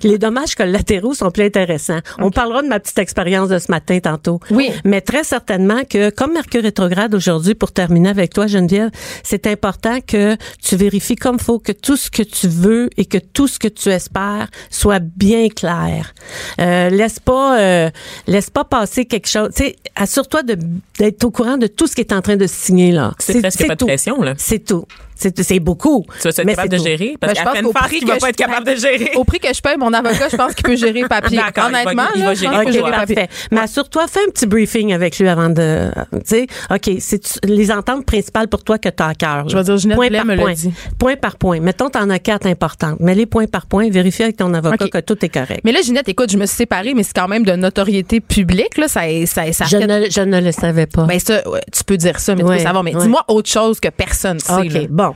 [0.02, 2.00] les dommages collatéraux sont plus intéressants.
[2.18, 4.40] On parlera de ma petite expérience de ce matin tantôt.
[4.50, 4.70] Oui.
[4.84, 8.90] Mais très certainement que, comme Mercure rétrograde aujourd'hui, pour terminer avec toi, Geneviève,
[9.22, 13.18] c'est important que tu vérifies comme faut que tout ce que tu veux et que
[13.18, 16.14] tout ce que tu espères soit bien clair.
[16.60, 17.90] Euh, laisse pas, euh,
[18.26, 19.50] laisse pas passer quelque chose.
[19.94, 23.14] Assure-toi d'être au courant de tout ce qui est en train de se signer là.
[23.18, 23.86] C'est presque pas de tout.
[23.86, 24.34] pression, là.
[24.36, 24.86] C'est tout.
[25.18, 26.04] C'est beaucoup.
[26.20, 27.16] Tu vas être Mais capable c'est de gérer?
[27.20, 28.74] Parce Ben, je qu'à pense peine qu'au farce prix qu'il va pas être capable de
[28.76, 29.10] gérer.
[29.16, 31.36] Au prix que je paye, mon avocat, je pense qu'il peut gérer papier.
[31.38, 32.54] D'accord, il va- Honnêtement, il là, va je gérer.
[32.54, 33.14] pense qu'il peut OK, gérer papier.
[33.16, 33.30] parfait.
[33.50, 37.70] Mais assure-toi, fais un petit briefing avec lui avant de, tu sais, OK, c'est les
[37.72, 39.48] ententes principales pour toi que tu as à cœur.
[39.48, 40.52] Je vais dire, Ginette point Blais par me point.
[40.52, 40.72] dit.
[40.98, 41.60] Point par point.
[41.60, 43.00] Mettons, t'en as quatre importantes.
[43.00, 43.88] Mets les points par point.
[43.90, 45.60] Vérifie avec ton avocat que tout est correct.
[45.64, 48.76] Mais là, Ginette, écoute, je me suis séparée, mais c'est quand même de notoriété publique.
[48.76, 51.04] Là, ça, ça, ça je, ne, je ne le savais pas.
[51.04, 52.84] Ben ça, ouais, tu peux dire ça, mais tu peux savoir.
[52.84, 54.88] Mais dis-moi autre chose que personne sait.
[55.06, 55.14] Bon.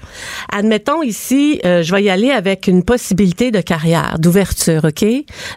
[0.53, 5.05] Admettons ici, euh, je vais y aller avec une possibilité de carrière, d'ouverture, OK?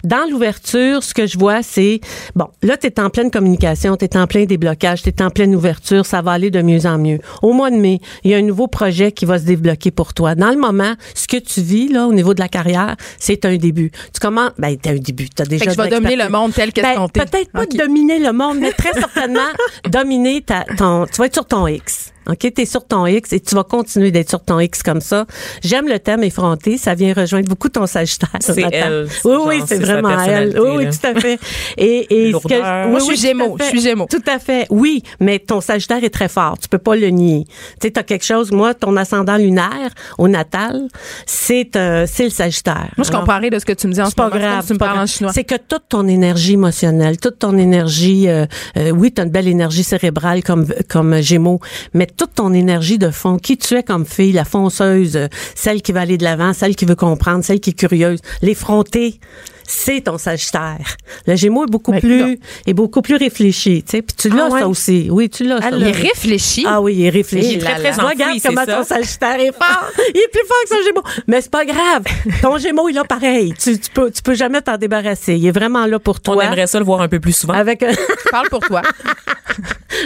[0.03, 1.99] Dans l'ouverture, ce que je vois, c'est,
[2.35, 5.29] bon, là, tu es en pleine communication, tu es en plein déblocage, tu es en
[5.29, 7.19] pleine ouverture, ça va aller de mieux en mieux.
[7.41, 10.13] Au mois de mai, il y a un nouveau projet qui va se débloquer pour
[10.13, 10.35] toi.
[10.35, 13.57] Dans le moment, ce que tu vis, là, au niveau de la carrière, c'est un
[13.57, 13.91] début.
[14.13, 16.53] Tu commences, ben, t'as un début, t'as déjà Fait que je vais dominer le monde
[16.53, 17.19] tel Ben, qu'escompté.
[17.21, 19.41] peut-être pas dominer le monde, mais très certainement
[19.89, 22.12] dominer ta, ton, tu vas être sur ton X.
[22.27, 25.25] OK, t'es sur ton X et tu vas continuer d'être sur ton X comme ça.
[25.63, 28.29] J'aime le thème effronté, ça vient rejoindre beaucoup ton Sagittaire.
[28.39, 30.59] C'est elle, Oui, oui, c'est vraiment elle.
[30.59, 31.39] Oui, oui, tout à fait.
[31.77, 34.07] Et, et ce que, oui, Moi, je suis Gémeaux, je suis Gémeaux.
[34.09, 34.67] Tout à fait.
[34.69, 36.57] Oui, mais ton Sagittaire est très fort.
[36.59, 37.45] Tu peux pas le nier.
[37.79, 38.51] Tu sais, t'as quelque chose.
[38.51, 40.87] Moi, ton ascendant lunaire au natal,
[41.25, 42.89] c'est euh, c'est le Sagittaire.
[42.97, 44.33] Moi, je rien de ce que tu me dis en ce c'est pas moment.
[44.35, 44.67] Comme grave.
[44.67, 45.31] Tu me pas parles en chinois.
[45.33, 48.45] C'est que toute ton énergie émotionnelle, toute ton énergie, euh,
[48.77, 51.59] euh, oui, tu as une belle énergie cérébrale comme comme Gémeaux,
[51.93, 55.81] mais toute ton énergie de fond, qui tu es comme fille, la fonceuse, euh, celle
[55.81, 59.19] qui va aller de l'avant, celle qui veut comprendre, celle qui est curieuse, l'effrontée,
[59.65, 60.97] c'est ton Sagittaire.
[61.25, 64.01] Le Gémeaux est beaucoup Ben, plus est beaucoup plus réfléchi, tu sais.
[64.01, 64.59] Puis tu l'as Ah ouais?
[64.59, 65.07] ça aussi.
[65.09, 65.69] Oui, tu l'as ça.
[65.71, 66.65] Il est réfléchi.
[66.67, 67.53] Ah oui, il est réfléchi.
[67.53, 68.07] Il est très présent.
[68.07, 68.75] Regarde comment ça.
[68.75, 69.87] ton Sagittaire est fort.
[70.13, 71.03] il est plus fort que son Gémeaux.
[71.27, 72.03] Mais c'est pas grave.
[72.41, 73.53] Ton Gémeaux, il est pareil.
[73.57, 75.35] Tu, tu peux, tu peux jamais t'en débarrasser.
[75.35, 76.43] Il est vraiment là pour On toi.
[76.45, 77.53] aimerait ça le voir un peu plus souvent.
[77.53, 77.93] Avec un...
[78.31, 78.81] Parle pour toi.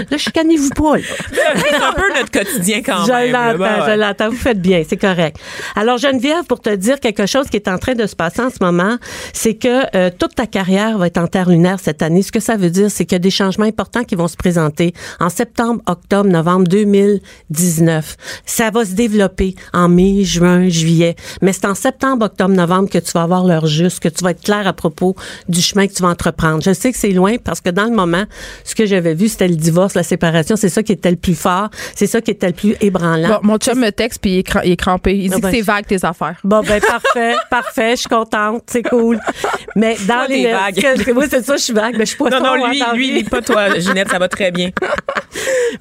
[0.09, 0.93] Là, chicanez-vous pas.
[1.33, 3.31] C'est un peu notre quotidien quand je même.
[3.31, 3.91] l'entends, Ben ouais.
[3.93, 4.29] je l'entends.
[4.29, 5.37] Vous faites bien, c'est correct.
[5.75, 8.49] Alors, Geneviève, pour te dire quelque chose qui est en train de se passer en
[8.49, 8.97] ce moment,
[9.33, 12.21] c'est que euh, toute ta carrière va être en terre lunaire cette année.
[12.21, 14.35] Ce que ça veut dire, c'est qu'il y a des changements importants qui vont se
[14.37, 18.17] présenter en septembre, octobre, novembre 2019.
[18.45, 21.15] Ça va se développer en mai, juin, juillet.
[21.41, 24.31] Mais c'est en septembre, octobre, novembre que tu vas avoir l'heure juste, que tu vas
[24.31, 25.15] être clair à propos
[25.47, 26.61] du chemin que tu vas entreprendre.
[26.63, 28.23] Je sais que c'est loin parce que dans le moment,
[28.63, 30.55] ce que j'avais vu, c'était le divorce, la séparation.
[30.55, 31.69] C'est ça qui était le plus fort.
[31.95, 33.29] C'est ça qui était le plus ébranlant.
[33.29, 35.15] Bon, mon chum me texte puis il est, cra- il est crampé.
[35.15, 36.35] Il dit Ah ben, que c'est je- vague tes affaires.
[36.43, 39.19] Bon, ben, parfait, parfait, je suis contente, c'est cool.
[39.75, 40.51] Mais dans Toi, les.
[40.51, 40.97] vague.
[41.15, 42.39] Oui, c'est ça, je suis vague, mais je suis poisson.
[42.39, 44.69] Non, non, lui, lui, lui, pas toi, Ginette, ça va très bien.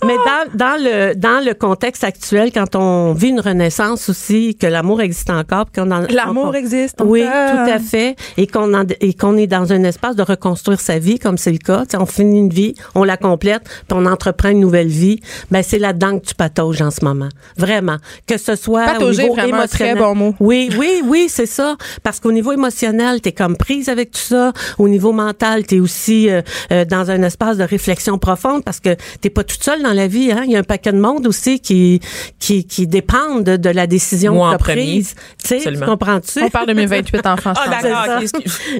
[0.04, 4.66] Mais dans, dans le dans le contexte actuel, quand on vit une renaissance aussi, que
[4.66, 7.64] l'amour existe encore, qu'on en- L'amour existe Oui, encore.
[7.64, 8.70] tout à fait, et qu'on
[9.18, 11.82] qu'on est dans un espace de reconstruire sa vie, comme c'est le cas.
[11.84, 15.20] Tu sais, on finit une vie, on la complète, puis on entreprend une nouvelle vie.
[15.50, 17.96] Ben c'est là-dedans que tu patauges en ce moment, vraiment.
[18.26, 19.94] Que ce soit Patauger, au niveau vraiment un émotionnel.
[19.96, 20.34] très bon mot.
[20.40, 21.76] Oui, oui, oui, c'est ça.
[22.02, 24.52] Parce qu'au niveau émotionnel, t'es comme prise avec tout ça.
[24.78, 28.96] Au niveau mental, t'es aussi euh, euh, dans un espace de réflexion profonde parce que
[29.20, 30.30] t'es pas toute seule dans la vie.
[30.32, 30.42] Hein?
[30.44, 32.00] Il y a un paquet de monde aussi qui
[32.38, 35.14] qui, qui dépendent de, de la décision Moi que t'as prise.
[35.42, 35.86] Tu sais, tu Absolument.
[35.86, 36.42] comprends-tu?
[36.42, 38.20] On parle de mes 28 enfants, Ah, d'accord.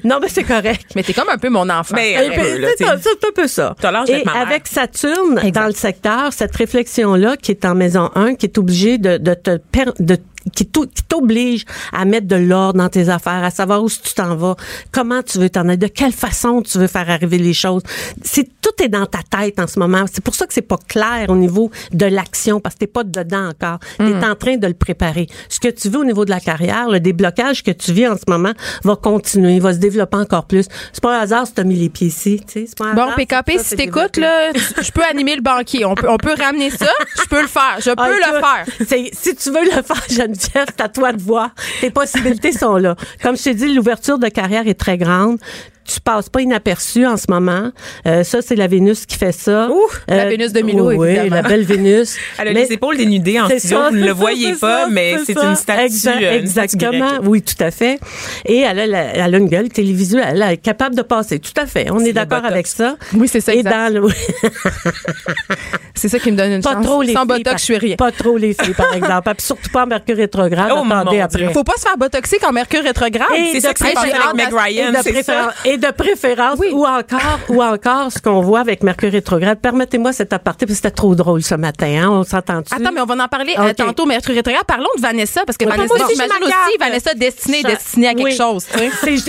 [0.04, 0.86] Non, mais c'est correct.
[0.94, 1.94] Mais t'es comme un peu mon enfant.
[1.94, 3.74] Mais- Un peu, c'est un peu ça.
[3.80, 4.42] T'as l'âge Et d'être ma mère.
[4.42, 5.05] avec Saturne
[5.38, 5.54] Exact.
[5.54, 9.34] dans le secteur, cette réflexion-là qui est en maison 1, qui est obligée de, de
[9.34, 9.58] te
[9.98, 10.18] de
[10.54, 14.14] qui t'o- qui t'oblige à mettre de l'ordre dans tes affaires, à savoir où tu
[14.14, 14.56] t'en vas,
[14.92, 17.82] comment tu veux t'en aller, de quelle façon tu veux faire arriver les choses.
[18.24, 20.04] C'est tout est dans ta tête en ce moment.
[20.12, 23.04] C'est pour ça que c'est pas clair au niveau de l'action parce que t'es pas
[23.04, 23.78] dedans encore.
[23.98, 25.26] T'es en train de le préparer.
[25.48, 28.16] Ce que tu veux au niveau de la carrière, le déblocage que tu vis en
[28.16, 28.52] ce moment
[28.84, 30.66] va continuer, va se développer encore plus.
[30.92, 32.40] C'est pas un hasard si t'as mis les pieds ici,
[32.76, 35.84] pas un Bon, hasard PKP, ça si t'écoutes, là, je peux animer le banquier.
[35.84, 36.86] On peut, on peut ramener ça.
[37.22, 37.76] Je peux le faire.
[37.80, 39.06] Je peux Ah, le écoute, faire.
[39.12, 41.50] Si tu veux le faire, Geneviève, c'est à toi de voir.
[41.80, 42.96] Tes possibilités sont là.
[43.22, 45.38] Comme je t'ai dit, l'ouverture de carrière est très grande.
[45.86, 47.70] Tu passes pas inaperçu en ce moment.
[48.06, 49.68] Euh, ça, c'est la Vénus qui fait ça.
[49.70, 51.36] Ouh, la Vénus de Milo, oui, évidemment.
[51.36, 52.16] la belle Vénus.
[52.38, 53.78] Elle a Mais- les épaules dénudées en studio.
[53.78, 55.44] ça, Vous ne le voyez pas, mais c'est ça.
[55.48, 55.80] une statue.
[55.84, 57.10] Exact- euh, une statue exactement.
[57.24, 57.98] Oui, tout à fait.
[58.44, 60.42] Et elle a, la- elle a une gueule télévisuelle.
[60.42, 61.38] Elle est capable de passer.
[61.38, 61.90] Tout à fait.
[61.90, 62.96] On est, d'accord avec ça.
[63.14, 63.92] Oui, c'est ça, Et exact.
[63.92, 64.08] dans le,
[65.94, 66.84] C'est ça qui me donne une pas chance.
[66.84, 67.96] trop les Sans filles, botox, je suis rien.
[67.96, 69.32] Pas trop les filles, par exemple.
[69.38, 70.70] Surtout pas en mercure rétrograde.
[70.74, 71.52] Oh, Attendez après.
[71.52, 73.26] Faut pas se faire botoxer quand Mercure rétrograde.
[73.52, 75.52] C'est ça que c'est avec Meg Ryan, c'est ça.
[75.76, 76.68] Et de préférence, Oui.
[76.72, 79.58] ou encore, ou encore, ce qu'on voit avec Mercure rétrograde.
[79.60, 82.74] Permettez-moi cet aparté, parce que c'était trop drôle ce matin, hein, on s'entend-tu?
[82.74, 84.64] Attends, mais on va en parler euh, tantôt, Mercure rétrograde.
[84.66, 86.78] Parlons de Vanessa, parce que Oui, Vanessa, aussi, j'imagine aussi.
[86.78, 88.36] Vanessa destinée, destinée à quelque oui.
[88.36, 88.66] chose.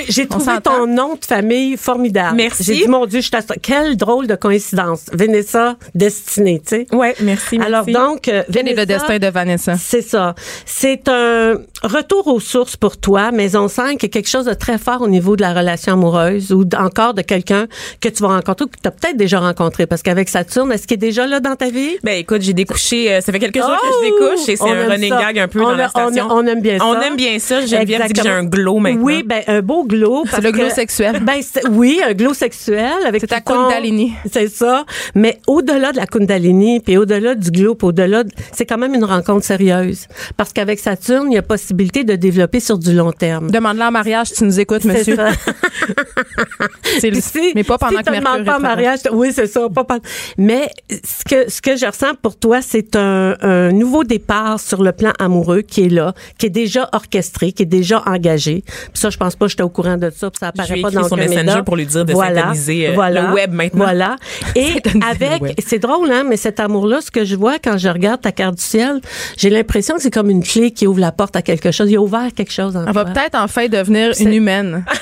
[0.09, 0.77] J'ai trouvé s'entend.
[0.79, 2.35] ton nom de famille formidable.
[2.35, 2.63] Merci.
[2.63, 3.29] J'ai dit, mon Dieu, je.
[3.61, 5.05] Quelle drôle de coïncidence.
[5.11, 6.87] Vanessa, destinée, tu sais.
[6.91, 7.59] Ouais, merci.
[7.59, 7.93] Alors merci.
[7.93, 9.75] donc, euh, est le Vanessa, destin de Vanessa?
[9.77, 10.35] C'est ça.
[10.65, 14.45] C'est un retour aux sources pour toi, mais on sent qu'il y a quelque chose
[14.45, 17.67] de très fort au niveau de la relation amoureuse ou encore de quelqu'un
[18.01, 19.85] que tu vas rencontrer ou que tu as peut-être déjà rencontré?
[19.87, 21.97] Parce qu'avec Saturne, est-ce qu'il est déjà là dans ta vie?
[22.03, 23.95] Ben écoute, j'ai découché, euh, ça fait quelques jours que Oh!
[24.01, 25.19] je découche et c'est un running ça.
[25.21, 26.27] gag un peu On dans a- la station.
[26.29, 26.85] On, on aime bien ça.
[26.85, 27.65] On aime bien ça.
[27.65, 29.01] Geneviève dit que j'ai un glow maintenant.
[29.03, 30.23] Oui, ben un beau glow.
[30.29, 31.19] parce le glow que- sexuel.
[31.27, 33.41] Ben c'est- oui, un glow sexuel avec C'est ta.
[33.41, 34.13] Kundalini.
[34.31, 34.85] C'est ça.
[35.15, 38.93] Mais au-delà de la Kundalini, puis au-delà du glow, puis au-delà, de- c'est quand même
[38.93, 40.07] une rencontre sérieuse.
[40.35, 43.49] Parce qu'avec Saturne, il y a possibilité de développer sur du long terme.
[43.51, 45.17] Demande-la en mariage, tu nous écoutes, C'est monsieur.
[46.99, 49.67] C'est le- si- mais pas pendant si que Mercure pas en mariage, oui, c'est ça,
[49.69, 50.01] pas pendant-
[50.37, 54.81] Mais ce que ce que je ressens pour toi, c'est un, un nouveau départ sur
[54.83, 58.63] le plan amoureux qui est là, qui est déjà orchestré, qui est déjà engagé.
[58.65, 60.91] Puis ça, je pense pas que j'étais au courant de ça, puis ça apparaît pas
[60.91, 63.83] dans aucun Messenger pour lui dire de Voilà, syntoniser, euh, voilà, le web maintenant.
[63.85, 64.15] Voilà.
[64.55, 68.21] Et avec, c'est drôle, hein, mais cet amour-là, ce que je vois quand je regarde
[68.21, 69.01] ta carte du ciel,
[69.37, 71.89] j'ai l'impression que c'est comme une clé qui ouvre la porte à quelque chose.
[71.91, 74.85] Il a ouvert quelque chose en Elle va peut-être enfin devenir une humaine.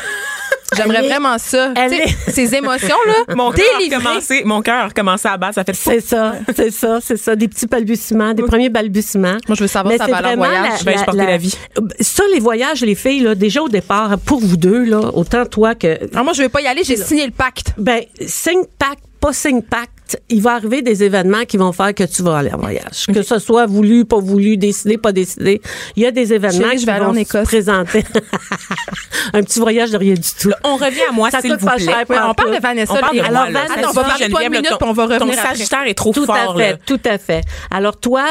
[0.76, 1.72] J'aimerais vraiment ça.
[1.76, 3.66] est- Ces émotions-là, Mon cœur
[4.46, 5.56] mon cœur a commencé à battre.
[5.56, 9.38] Ça fait C'est ça, c'est ça, c'est ça, des petits balbutiements, des premiers balbutiements.
[9.48, 10.80] Moi, je veux savoir Mais c'est valeur vraiment voyage.
[10.80, 11.56] Je vais porter la vie.
[12.00, 15.76] Ça, les voyages, les filles, là, déjà au départ, pour vous deux, là, autant toi
[15.76, 16.00] que.
[16.14, 17.74] Alors moi, je vais pas y aller, j'ai signé le pacte.
[17.78, 19.92] Ben, signe pacte, pas signe pacte.
[20.30, 23.06] Il va arriver des événements qui vont faire que tu vas aller en voyage.
[23.14, 25.62] Que ce soit voulu, pas voulu, décidé, pas décidé.
[25.96, 28.04] Il y a des événements Chérie, je qui vont en se présenter.
[29.34, 30.52] Un petit voyage de rien du tout.
[30.64, 31.86] On revient à moi, s'il vous plaît.
[31.88, 32.56] Ouais, on parle tout.
[32.56, 32.94] de Vanessa.
[32.94, 33.30] On parle de là.
[33.32, 33.60] moi, Alors, là.
[33.68, 35.20] Vanessa, Attends, on va parler de toi une Geneviève, minute, puis on va ton- revenir
[35.36, 35.56] Ton après.
[35.56, 36.78] sagittaire est trop tout fort, à fait, là.
[36.86, 37.42] tout à fait.
[37.72, 38.26] Alors toi,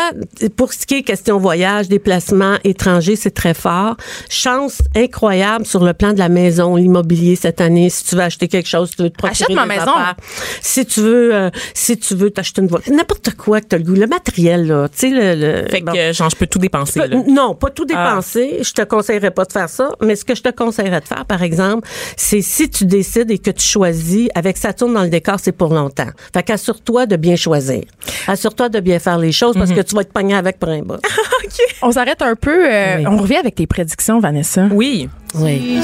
[0.56, 3.96] pour ce qui est question voyage, déplacement étranger, c'est très fort.
[4.28, 7.90] Chance incroyable sur le plan de la maison, l'immobilier cette année.
[7.90, 9.90] Si tu veux acheter quelque chose, si tu veux te procurer Achète ma maison.
[9.92, 10.14] affaires.
[10.62, 13.84] Si tu veux, euh, si tu veux t'acheter une voiture, n'importe quoi que t'as le
[13.84, 15.92] goût, le matériel là, tu sais le, le- Fait que, bon.
[15.96, 17.16] euh, genre, je peux tout dépenser, là.
[17.28, 18.10] Non, pas tout Ah.
[18.10, 18.58] dépenser.
[18.62, 19.90] Je te conseillerais pas de faire ça.
[20.02, 23.38] Mais ce que je te conseillerais de faire, par exemple, c'est si tu décides et
[23.38, 26.08] que tu choisis, avec Saturne dans le décor, c'est pour longtemps.
[26.32, 27.82] Fait qu'assure-toi de bien choisir.
[28.26, 30.82] Assure-toi de bien faire les choses parce que tu vas être pogné avec pour un
[30.82, 30.98] bas.
[31.82, 32.66] On s'arrête un peu.
[32.72, 33.04] euh, Oui.
[33.06, 34.68] On revient avec tes prédictions, Vanessa.
[34.70, 35.08] Oui.
[35.34, 35.80] Oui.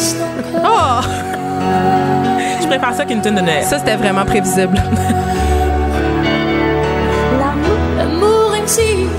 [0.64, 1.00] Oh!
[2.62, 3.64] Je préfère ça qu'une tune de Noël.
[3.64, 4.80] Ça, c'était vraiment prévisible.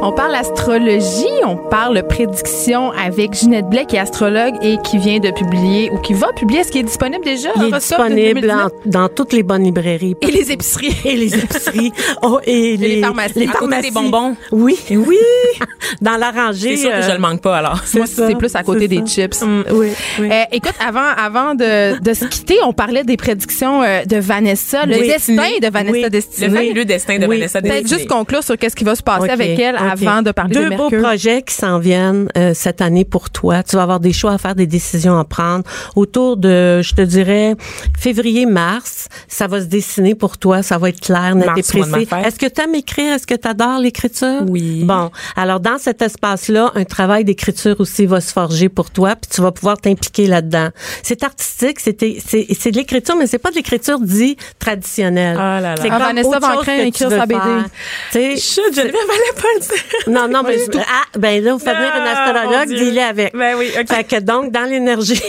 [0.00, 5.18] On parle astrologie, on parle prédiction avec Ginette Blais, qui est astrologue et qui vient
[5.18, 7.48] de publier, ou qui va publier, est-ce qu'il est disponible déjà?
[7.56, 8.66] Il est disponible 2019?
[8.66, 10.14] en- dans toutes les bonnes librairies.
[10.22, 10.94] Et les épiceries.
[11.04, 11.92] Et les épiceries.
[12.22, 13.48] Oh, et, les pharmacies.
[13.48, 14.36] À côté des bonbons.
[14.52, 15.16] Oui, oui.
[16.00, 16.76] dans la rangée.
[16.76, 17.80] C'est sûr que je euh, le manque pas, alors.
[17.94, 19.06] Moi, c'est plus à côté des ça.
[19.06, 19.42] chips.
[19.72, 19.88] Oui,
[20.20, 20.28] oui.
[20.30, 24.84] Euh, écoute, avant, avant de, de se quitter, on parlait des prédictions euh, de Vanessa,
[24.86, 25.08] le Oui.
[25.08, 26.02] destin de Vanessa Oui.
[26.40, 27.36] Le fabuleux destin de Oui.
[27.36, 27.98] Vanessa Peut-être Destinée.
[27.98, 29.76] juste conclure sur qu'est-ce qui va se passer avec elle.
[29.90, 31.02] Avant de parler Deux de beaux Mercure.
[31.02, 33.62] projets qui s'en viennent euh, cette année pour toi.
[33.62, 35.64] Tu vas avoir des choix à faire, des décisions à prendre.
[35.96, 37.54] Autour de, je te dirais,
[37.98, 40.62] février-mars, ça va se dessiner pour toi.
[40.62, 42.08] Ça va être clair, net et précis.
[42.24, 43.14] Est-ce que tu aimes écrire?
[43.14, 44.42] Est-ce que tu adores l'écriture?
[44.48, 44.84] Oui.
[44.84, 49.30] Bon, alors dans cet espace-là, un travail d'écriture aussi va se forger pour toi, puis
[49.34, 50.70] tu vas pouvoir t'impliquer là-dedans.
[51.02, 55.36] C'est artistique, c'est c'est c'est de l'écriture, mais c'est pas de l'écriture dit traditionnelle.
[55.38, 55.80] Ah là là.
[55.80, 57.40] C'est Ah, comme Vanessa autre va en chose train que d'écrire tu veux sa BD.
[57.40, 57.64] faire.
[58.12, 59.77] Tu sais, Chut, Geneviève, fallait pas le dire.
[60.08, 63.36] Non, non, mais ah, ben là, vous faites venir un astrologue, dis-le avec.
[63.36, 63.88] Ben oui, ok.
[63.88, 65.20] Fait que donc, dans l'énergie,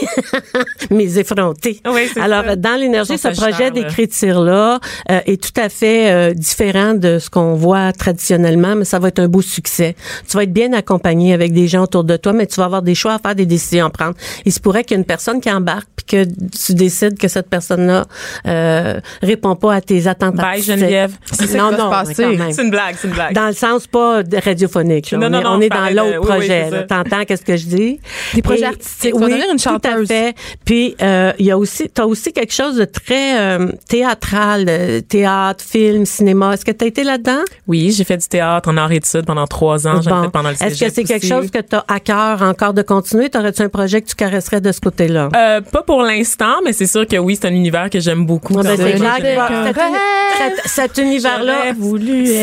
[0.90, 1.82] mes effrontés.
[1.86, 2.56] Oui, c'est Alors, ça.
[2.56, 4.80] dans l'énergie, ce projet d'écriture-là
[5.12, 9.10] euh, est tout à fait euh, différent de ce qu'on voit traditionnellement, mais ça va
[9.10, 9.96] être un beau succès.
[10.30, 12.82] Tu vas être bien accompagné avec des gens autour de toi, mais tu vas avoir
[12.82, 14.16] des choix à faire, des décisions à prendre.
[14.46, 17.28] Il se pourrait qu'il y ait une personne qui embarque puis que tu décides que
[17.28, 18.06] cette personne-là
[18.48, 20.62] euh, répond pas à tes attentes Bye.
[20.62, 21.14] Geneviève.
[21.32, 21.92] C'est non, non.
[22.06, 22.36] C'est une
[22.70, 23.34] blague, c'est une blague.
[23.34, 25.12] Dans le sens pas de radiophonique.
[25.12, 25.18] là.
[25.18, 26.86] Non, on non, est, non, on est dans l'autre oui, oui, projet.
[26.88, 28.00] T'entends qu'est-ce que je dis?
[28.34, 29.16] Des projets Et- artistiques.
[29.16, 30.08] Oui, devenir une tout à chanteuse.
[30.08, 30.36] fait.
[30.66, 35.02] Puis euh, il y a aussi, t'as aussi quelque chose de très euh, théâtral, euh,
[35.02, 36.54] théâtre, film, cinéma.
[36.54, 37.42] Est-ce que t'as été là-dedans?
[37.68, 40.02] Oui, j'ai fait du théâtre en art études pendant trois ans.
[40.02, 40.24] J'en ai Bon.
[40.24, 43.30] fait pendant le Est-ce que c'est quelque chose que t'as à cœur encore de continuer?
[43.30, 45.30] T'aurais-tu un projet que tu caresserais de ce côté-là?
[45.36, 48.56] Euh, pas pour l'instant, mais c'est sûr que oui, c'est un univers que j'aime beaucoup.
[48.60, 51.74] Ah, ben, c'est clair que cet, univers-là,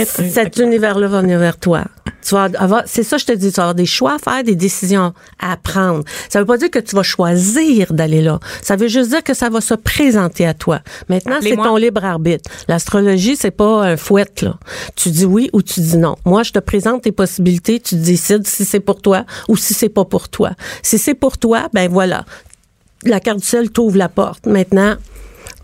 [0.05, 1.83] cet univers-là va venir vers toi.
[2.27, 4.43] Tu vas avoir, c'est ça, je te dis, tu vas avoir des choix à faire,
[4.43, 6.03] des décisions à prendre.
[6.29, 8.41] Ça veut pas dire que tu vas choisir d'aller là.
[8.63, 10.81] Ça veut juste dire que ça va se présenter à toi.
[11.09, 12.51] Maintenant, c'est ton libre arbitre.
[12.67, 14.59] L'astrologie, c'est pas un fouet, là.
[14.97, 16.17] Tu dis oui ou tu dis non.
[16.25, 19.89] Moi, je te présente tes possibilités, tu décides si c'est pour toi ou si c'est
[19.89, 20.51] pas pour toi.
[20.83, 22.25] Si c'est pour toi, ben voilà.
[23.05, 24.47] La carte du ciel t'ouvre la porte.
[24.47, 24.97] Maintenant,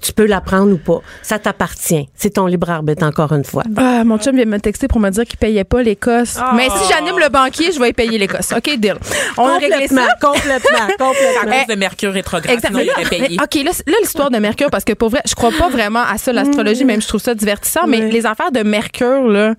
[0.03, 1.01] tu peux la prendre ou pas.
[1.23, 2.09] Ça t'appartient.
[2.15, 3.63] C'est ton libre arbitre, encore une fois.
[3.77, 6.39] Ah, mon chum vient me texter pour me dire qu'il payait pas l'Écosse.
[6.41, 6.55] Oh.
[6.57, 8.53] Mais si j'anime le banquier, je vais y payer l'Écosse.
[8.57, 8.97] OK, deal.
[9.39, 10.07] On a réglé ça.
[10.21, 12.81] complètement, complètement, À cause de Mercure rétrograde, Exactement.
[12.81, 13.37] sinon il aurait payé.
[13.39, 16.19] Mais, OK, là, l'histoire de Mercure, parce que pour vrai, je crois pas vraiment à
[16.19, 18.11] ça, l'astrologie, même je trouve ça divertissant, mais Oui.
[18.11, 19.55] les affaires de Mercure, là,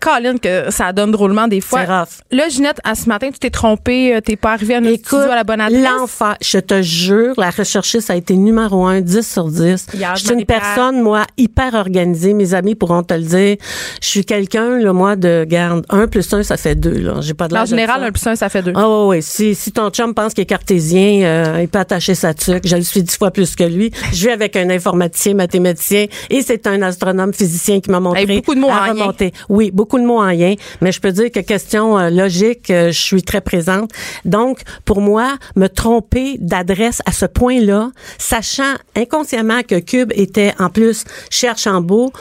[0.00, 1.80] Colin, que ça donne drôlement des fois.
[1.86, 2.08] C'est rough.
[2.30, 5.18] Là, Ginette, à ce matin, tu t'es trompée, euh, t'es pas arrivée à notre Écoute,
[5.30, 5.82] à la bonne adresse.
[5.84, 9.71] l'enfer, je te jure, la recherchiste a été numéro un, 10 sur 10.
[9.94, 12.34] Hier, je suis une personne, moi, hyper organisée.
[12.34, 13.56] Mes amis pourront te le dire.
[14.00, 15.84] Je suis quelqu'un, là, moi, de garde.
[15.88, 17.14] Un plus un, ça fait deux, là.
[17.20, 18.06] J'ai pas de En général, ça.
[18.06, 18.72] un plus un, ça fait deux.
[18.74, 19.22] Ah oui, oui.
[19.22, 22.66] Si, si ton chum pense qu'il est cartésien, euh, il peut attacher sa tuque.
[22.66, 23.90] Je le suis dix fois plus que lui.
[24.12, 28.36] Je vis avec un informaticien, mathématicien, et c'est un astronome physicien qui m'a montré Hey,
[28.36, 29.32] beaucoup de mots à en remonter.
[29.48, 30.54] Oui, beaucoup de mots en lien.
[30.80, 33.90] Mais je peux dire que question euh, logique, euh, je suis très présente.
[34.24, 40.68] Donc, pour moi, me tromper d'adresse à ce point-là, sachant inconsciemment que Cube était en
[40.68, 42.12] plus chez Archambault,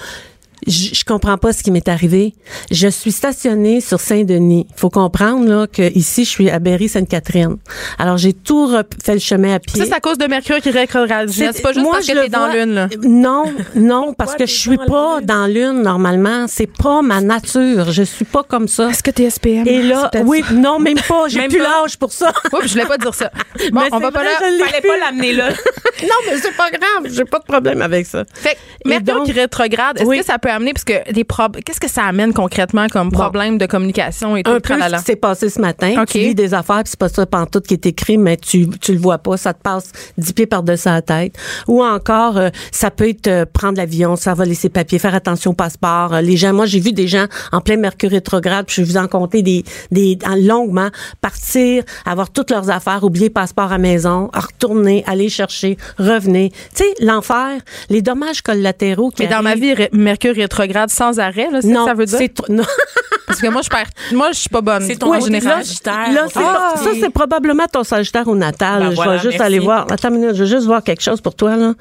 [0.68, 2.34] je, je comprends pas ce qui m'est arrivé.
[2.72, 4.68] Je suis stationnée sur Saint-Denis.
[4.70, 7.58] Il faut comprendre là que ici je suis à Berry-Sainte-Catherine.
[7.98, 8.70] Alors j'ai tout
[9.04, 9.80] fait le chemin à pied.
[9.82, 11.30] Ça, c'est à cause de Mercure qui rétrograde.
[11.30, 12.88] C'est pas juste moi, parce je que t'es dans l'une, là.
[13.04, 13.46] Non,
[13.76, 15.26] non, parce que je suis dans pas lune?
[15.26, 16.46] dans l'une normalement.
[16.48, 17.92] C'est pas ma nature.
[17.92, 18.90] Je suis pas comme ça.
[18.90, 19.68] Est-ce que t'es SPM?
[19.68, 21.28] Et là, oui, non, même pas.
[21.28, 22.32] J'ai plus l'âge pour ça.
[22.54, 23.32] Oups, je voulais pas dire ça.
[23.72, 24.66] Bon, Mais on va pas vrai, là.
[24.66, 24.90] Fallait plus.
[24.90, 25.50] pas l'amener là.
[26.04, 27.12] non, mais c'est pas grave.
[27.14, 28.24] J'ai pas de problème avec ça.
[28.34, 30.20] Fait Mercure donc- qui rétrograde, est-ce Oui.
[30.20, 33.58] que ça peut amener, parce que des prob- qu'est-ce que ça amène concrètement comme problème
[33.58, 36.02] de communication et tout, un peu ce qui s'est passé ce matin.
[36.02, 36.08] OK.
[36.10, 38.94] Tu lis des affaires, puis c'est pas ça pantoute qui est écrit, mais tu tu
[38.94, 41.36] le vois pas, ça te passe dix pieds par-dessus la tête.
[41.68, 45.52] Ou encore, euh, ça peut être euh, prendre l'avion, ça va laisser papier, faire attention
[45.52, 46.14] au passeport.
[46.14, 48.88] Euh, les gens, moi j'ai vu des gens en plein mercure rétrograde, puis je vais
[48.92, 50.90] vous en compter des des en- longuement
[51.22, 56.50] partir, avoir toutes leurs affaires, oublier le passeport à maison, retourner, aller chercher, revenir.
[56.76, 57.60] Tu sais, l'enfer,
[57.90, 61.86] les dommages collatéraux qui Mais dans ma vie, Mercure rétrograde sans arrêt, là, c'est non,
[61.86, 62.20] ça veut dire?
[62.50, 62.64] non.
[63.28, 63.88] Parce que moi, je perds.
[64.12, 64.84] Moi, je suis pas bonne.
[64.86, 65.64] C'est ton général.
[65.64, 66.12] Sagittaire.
[66.14, 66.74] Là, Ah!
[66.76, 68.80] ça, c'est probablement ton Sagittaire au natal.
[68.84, 69.44] Ben je voilà, vais juste merci.
[69.44, 69.88] aller voir.
[69.90, 71.74] Attends une minute, je vais juste voir quelque chose pour toi, là.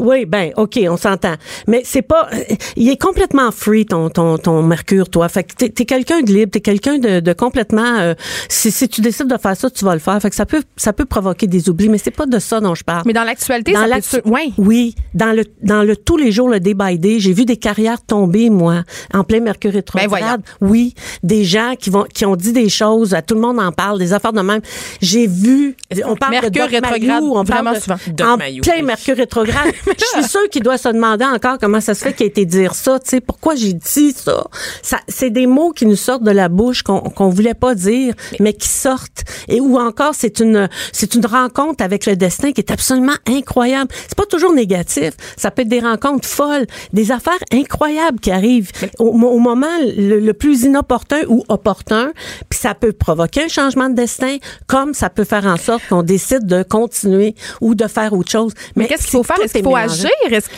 [0.00, 1.34] Oui, ben, OK, on s'entend.
[1.68, 2.38] Mais c'est pas, euh,
[2.76, 5.28] il est complètement free, ton, ton, ton Mercure, toi.
[5.28, 8.14] Fait que t'es, quelqu'un de libre, t'es quelqu'un de, de complètement, euh,
[8.48, 10.20] si, si tu décides de faire ça, tu vas le faire.
[10.20, 12.74] Fait que ça peut, ça peut provoquer des oublis, mais c'est pas de ça dont
[12.74, 13.02] je parle.
[13.06, 14.18] Mais dans l'actualité, Dans ça.
[14.24, 14.50] Ouais.
[14.58, 17.56] Oui, dans le dans le tous les jours le day by day, j'ai vu des
[17.56, 18.82] carrières tomber moi
[19.12, 20.10] en plein Mercure rétrograde.
[20.10, 23.58] Ben oui, des gens qui vont qui ont dit des choses, à tout le monde
[23.60, 24.60] en parle, des affaires de même.
[25.02, 27.96] J'ai vu on parle Mercure de Doc rétrograde, Mayou, on vraiment parle de- souvent.
[28.08, 28.82] Doc en Mayou, plein oui.
[28.82, 29.72] Mercure rétrograde.
[29.98, 32.44] Je suis sûre qu'il doit se demander encore comment ça se fait qu'il a été
[32.44, 34.44] dire ça, tu sais, pourquoi j'ai dit ça?
[34.82, 38.14] ça c'est des mots qui nous sortent de la bouche qu'on qu'on voulait pas dire,
[38.38, 39.24] mais, qui sortent.
[39.48, 43.90] Et ou encore c'est une c'est une rencontre avec le destin qui est absolument incroyable.
[44.08, 48.70] C'est pas toujours négatif, ça peut être des rencontres folles, des affaires incroyables qui arrivent
[48.98, 52.12] au, au moment le, le plus inopportun ou opportun.
[52.48, 56.02] Puis ça peut provoquer un changement de destin, comme ça peut faire en sorte qu'on
[56.02, 58.52] décide de continuer ou de faire autre chose.
[58.76, 59.40] Mais qu'est-ce qu'il faut faire?
[59.40, 59.76] Est-ce qu'il faut.
[59.82, 60.10] Agir?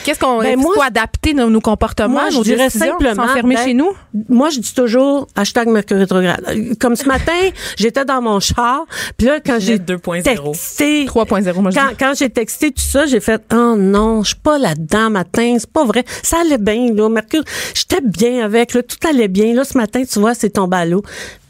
[0.04, 3.56] Qu'est-ce qu'on Ben, moi, faut adapter nos, nos comportements, Moi, je nos dirais simplement s'enfermer
[3.56, 3.92] ben, chez nous?
[4.28, 6.44] Moi, je dis toujours hashtag Mercure rétrograde.
[6.78, 7.32] Comme ce matin,
[7.76, 8.84] j'étais dans mon char,
[9.16, 10.22] puis là quand j'ai Ginette 2.0.
[10.22, 14.28] texté 3.0, moi je quand, quand j'ai texté tout ça, j'ai fait oh non, je
[14.28, 16.04] suis pas là-dedans matin, c'est pas vrai.
[16.22, 17.42] Ça allait bien là, Mercure,
[17.74, 19.54] j'étais bien avec, là, tout allait bien.
[19.54, 21.02] Là ce matin, tu vois, c'est tombé à l'eau.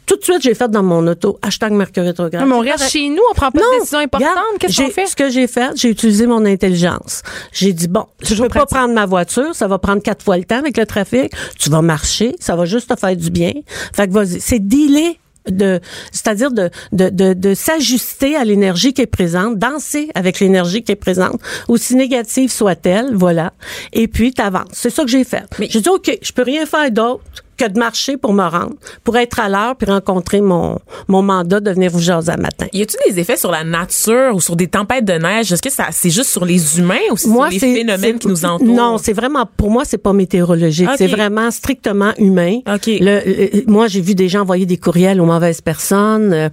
[0.05, 2.45] Tout de suite, j'ai fait dans mon auto hashtag Mercure rétrograde.
[2.47, 4.29] Mais on reste chez nous, on prend pas de décisions importantes.
[4.29, 5.05] regarde, Qu'est-ce qu'on j'ai- fait?
[5.07, 7.21] Ce que j'ai fait, j'ai utilisé mon intelligence.
[7.51, 10.37] J'ai dit, bon, je Toujours peux pas prendre ma voiture, ça va prendre quatre fois
[10.37, 11.31] le temps avec le trafic.
[11.57, 13.51] Tu vas marcher, ça va juste te faire du bien.
[13.95, 14.39] Fait que vas-y.
[14.41, 15.17] C'est dealer
[15.49, 15.81] de
[16.13, 20.93] c'est-à-dire de de de, de s'ajuster à l'énergie qui est présente, danser avec l'énergie qui
[20.93, 23.51] est présente, aussi négative soit-elle, voilà.
[23.91, 24.67] Et puis t'avances.
[24.71, 25.43] C'est ça que j'ai fait.
[25.59, 29.17] J'ai dit OK, je peux rien faire d'autre que de marcher pour me rendre, pour
[29.17, 32.65] être à l'heure puis rencontrer mon mon mandat de venir vous jaser à matin.
[32.73, 35.51] Y a-tu des effets sur la nature ou sur des tempêtes de neige?
[35.51, 38.19] Est-ce que ça, c'est juste sur les humains ou c'est sur les c'est- phénomènes c'est-
[38.19, 38.67] qui nous entourent?
[38.67, 42.59] Non, c'est vraiment pour moi c'est pas météorologique, c'est vraiment strictement humain.
[42.67, 42.87] Ok.
[42.87, 46.33] Le- le- moi j'ai vu des gens envoyer des courriels aux mauvaises personnes.
[46.33, 46.49] euh,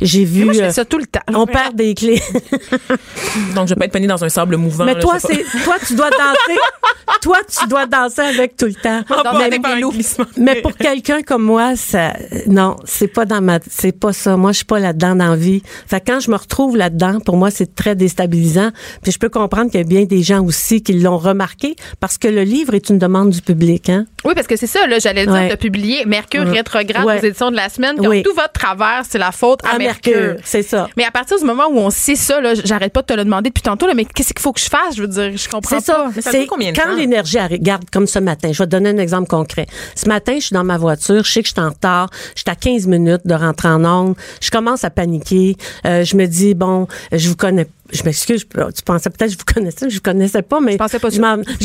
[0.00, 1.20] j'ai vu Moi, je euh, fais ça tout le temps.
[1.34, 2.20] on perd des clés.
[3.54, 4.84] Donc, je vais pas être pogné dans un sable mouvant.
[4.84, 5.20] Mais là, toi pas.
[5.20, 6.58] c'est toi tu dois danser.
[7.22, 9.02] toi tu dois danser avec tout le temps.
[9.08, 10.24] Pas mais, avec un glissement.
[10.42, 12.12] Mais pour quelqu'un comme moi, ça
[12.46, 14.36] non, c'est pas dans ma c'est pas ça.
[14.36, 15.62] Moi je suis pas là-dedans dans la vie.
[15.86, 18.70] Fait que quand je me retrouve là-dedans, pour moi c'est très déstabilisant.
[19.02, 22.18] Puis je peux comprendre qu'il y a bien des gens aussi qui l'ont remarqué parce
[22.18, 24.06] que le livre est une demande du public hein.
[24.24, 25.50] Oui, parce que c'est ça, là, j'allais dire, Ouais.
[25.50, 26.50] as publié Mercure Ouais.
[26.58, 27.18] rétrograde Ouais.
[27.20, 27.96] aux éditions de la semaine.
[27.98, 28.22] Oui.
[28.22, 30.88] tout votre travers, c'est la faute à, À Mercure, c'est ça.
[30.96, 33.24] Mais à partir du moment où on sait ça, là, j'arrête pas de te le
[33.24, 34.94] demander depuis tantôt, là, mais qu'est-ce qu'il faut que je fasse?
[34.96, 36.04] Je veux dire, je comprends C'est pas.
[36.04, 36.10] ça.
[36.14, 36.94] Mais ça C'est dure combien de quand temps?
[36.96, 38.50] l'énergie arri- regarde comme ce matin.
[38.52, 39.66] Je vais te donner un exemple concret.
[39.96, 42.40] Ce matin, je suis dans ma voiture, je sais que je suis en retard, je
[42.40, 46.26] suis à 15 minutes de rentrer en onde, je commence à paniquer, Euh, je me
[46.26, 49.96] dis bon, je vous connais je m'excuse, tu pensais peut-être que je vous connaissais, je
[49.96, 51.20] vous connaissais pas, mais Je pensais pas je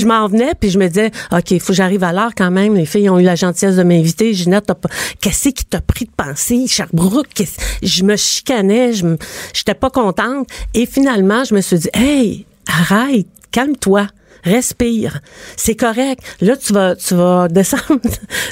[0.06, 2.76] m'en, venais, puis je me disais, OK, il faut que j'arrive à l'heure quand même.
[2.76, 4.34] Les filles ont eu la gentillesse de m'inviter.
[4.34, 4.70] Ginette,
[5.22, 6.68] qu'est-ce qui t'a pris de penser?
[6.68, 7.44] Sherbrooke,
[7.82, 9.16] je me chicanais, je
[9.54, 10.48] j'étais pas contente.
[10.74, 14.08] Et finalement, je me suis dit, hey, arrête, calme-toi.
[14.48, 15.20] Respire,
[15.56, 16.22] c'est correct.
[16.42, 18.00] Là, tu vas, tu vas descendre,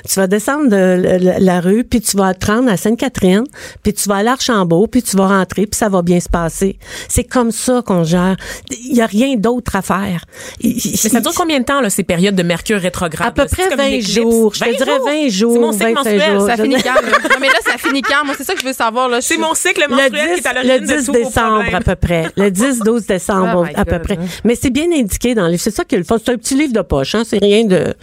[0.07, 3.43] tu vas descendre de la, rue, puis tu vas te rendre à Sainte-Catherine,
[3.81, 6.27] puis tu vas aller à Archambault, puis tu vas rentrer, puis ça va bien se
[6.29, 6.77] passer.
[7.07, 8.35] C'est comme ça qu'on gère.
[8.71, 10.25] Il y a rien d'autre à faire.
[10.63, 13.27] Mais ça dure combien de temps, là, ces périodes de mercure rétrograde?
[13.27, 13.47] À peu là?
[13.49, 14.11] Près comme une 20 éclipse.
[14.13, 14.53] jours.
[14.53, 16.31] Je te dirais 20 jours, C'est mon cycle 25 menstruel.
[16.39, 16.47] jours.
[16.47, 16.93] Ça finit quand?
[17.29, 18.25] Non, mais là, ça finit quand?
[18.25, 19.07] Moi, c'est ça que je veux savoir.
[19.07, 19.17] Là.
[19.21, 21.05] Je C'est suis- mon cycle le menstruel 10, qui est à le l'origine de 10
[21.05, 22.25] tous vos décembre à peu près.
[22.35, 24.03] Le 10-12 décembre Oh à peu God.
[24.03, 24.19] près.
[24.43, 25.61] Mais c'est bien indiqué dans le livre.
[25.63, 26.17] C'est ça qui est le fun.
[26.23, 27.23] C'est un petit livre de poche, hein.
[27.25, 27.93] C'est rien de...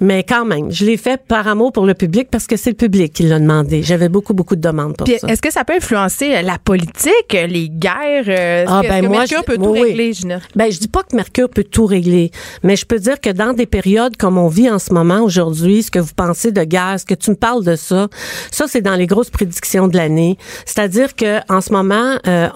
[0.00, 2.76] Mais quand même, je l'ai fait par amour pour le public parce que c'est le
[2.76, 3.82] public qui l'a demandé.
[3.82, 5.28] J'avais beaucoup, beaucoup de demandes pour Puis ça.
[5.28, 8.24] est-ce que ça peut influencer la politique, les guerres?
[8.28, 10.42] euh, Est-ce Ah, que, ben est-ce que moi, Mercure je- peut tout oui, régler, Ginette?
[10.56, 12.30] Ben, je dis pas que Mercure peut tout régler,
[12.62, 15.82] mais je peux dire que dans des périodes comme on vit en ce moment aujourd'hui,
[15.82, 18.08] ce que vous pensez de guerre, ce que tu me parles de ça,
[18.50, 20.36] ça c'est dans les grosses prédictions de l'année.
[20.66, 22.48] C'est-à-dire que en ce moment, euh,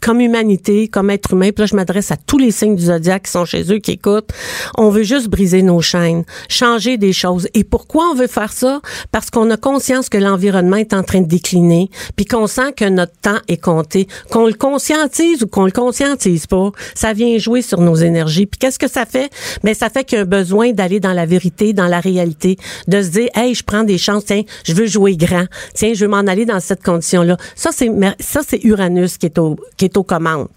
[0.00, 3.24] comme humanité, comme être humain, puis là je m'adresse à tous les signes du zodiaque
[3.24, 4.13] qui sont chez eux, qui écoutent,
[4.76, 7.48] on veut juste briser nos chaînes, changer des choses.
[7.54, 8.80] Et pourquoi on veut faire ça?
[9.12, 12.88] Parce qu'on a conscience que l'environnement est en train de décliner, puis qu'on sent que
[12.88, 17.62] notre temps est compté, qu'on le conscientise ou qu'on le conscientise pas, ça vient jouer
[17.62, 18.46] sur nos énergies.
[18.46, 19.30] Puis qu'est-ce que ça fait?
[19.62, 22.56] Ben ça fait qu'il y a un besoin d'aller dans la vérité, dans la réalité,
[22.88, 25.46] de se dire hey, je prends des chances, tiens, je veux jouer grand.
[25.74, 27.36] Tiens, je veux m'en aller dans cette condition-là.
[27.54, 27.90] Ça c'est
[28.20, 30.48] ça c'est Uranus qui est au qui est aux commandes.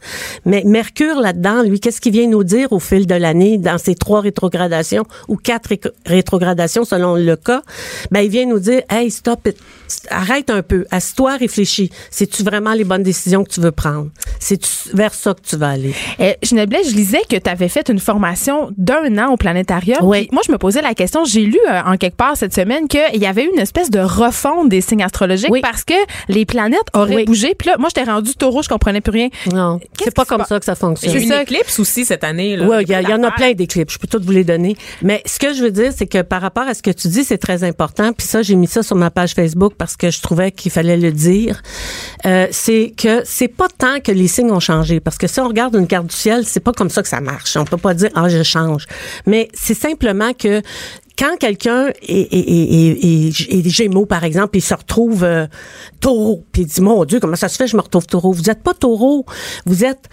[0.46, 3.37] Mais Mercure là-dedans, lui, qu'est-ce qu'il vient nous dire au fil de l'année?
[3.58, 7.62] Dans ces trois rétrogradations ou quatre ré- rétrogradations selon le cas
[8.12, 9.58] Ben il vient nous dire hey, stop it.
[10.10, 11.92] Arrête un peu, assis-toi, réfléchis.
[12.12, 14.10] C'est-tu vraiment les bonnes décisions que tu veux prendre?
[14.40, 14.60] C'est
[14.94, 15.94] vers ça que tu vas aller.
[16.20, 16.34] Euh,
[16.68, 20.00] Blais, je lisais que tu avais fait une formation d'un an au planétarium.
[20.04, 20.28] Oui.
[20.34, 23.22] Moi, je me posais la question, j'ai lu euh, en quelque part cette semaine qu'il
[23.22, 25.62] y avait eu une espèce de refonte des signes astrologiques Oui.
[25.62, 25.94] parce que
[26.28, 27.26] les planètes auraient Oui.
[27.26, 27.56] bougé.
[27.56, 29.30] Puis là, moi, j'étais rendu taureau, je comprenais plus rien.
[29.54, 31.12] Non, c'est pas qui se comme ça que ça Il y fonctionne.
[31.14, 32.58] a eu C'est une éclipse aussi cette année.
[32.58, 32.66] Là.
[32.68, 33.94] Oui, il y, y en a plein d'éclipses.
[33.94, 34.76] Je peux toutes vous les donner.
[35.02, 37.24] Mais ce que je veux dire, c'est que par rapport à ce que tu dis,
[37.24, 38.14] c'est très important.
[38.14, 40.98] Puis ça, j'ai mis ça sur ma page Facebook parce que je trouvais qu'il fallait
[40.98, 41.62] le dire.
[42.26, 45.00] Euh, c'est que c'est pas tant que les signes ont changé.
[45.00, 47.22] Parce que si on regarde une carte du ciel, c'est pas comme ça que ça
[47.22, 47.56] marche.
[47.58, 48.86] On peut pas dire, ah, je change.
[49.26, 50.62] Mais c'est simplement que
[51.18, 55.48] quand quelqu'un est, Gémeaux, par exemple, il se retrouve euh,
[56.00, 58.32] taureau, puis il dit, mon Dieu, comment ça se fait, je me retrouve taureau?
[58.32, 59.26] Vous êtes pas taureau,
[59.66, 60.10] vous êtes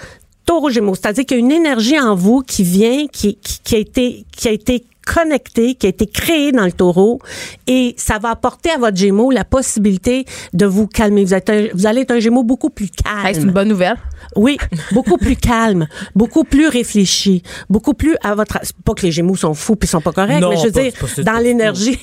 [0.47, 0.95] taureau Gémeaux.
[0.95, 4.25] C'est-à-dire qu'il y a une énergie en vous qui vient, qui, qui, qui a été
[4.37, 7.19] qui a été connecté, qui a été créé dans le taureau
[7.67, 10.25] et ça va apporter à votre gémeaux la possibilité
[10.55, 11.25] de vous calmer.
[11.25, 13.27] Vous, êtes un- vous allez être un gémeau beaucoup plus calme.
[13.27, 13.97] Hey, c'est une bonne nouvelle.
[14.37, 14.59] Oui,
[14.93, 18.59] beaucoup plus calme, beaucoup plus réfléchi, beaucoup plus à votre.
[18.85, 20.83] Pas que les Gémeaux sont fous puis sont pas corrects, Non, mais je veux pas-
[20.83, 21.99] dire, pas- dans l'énergie,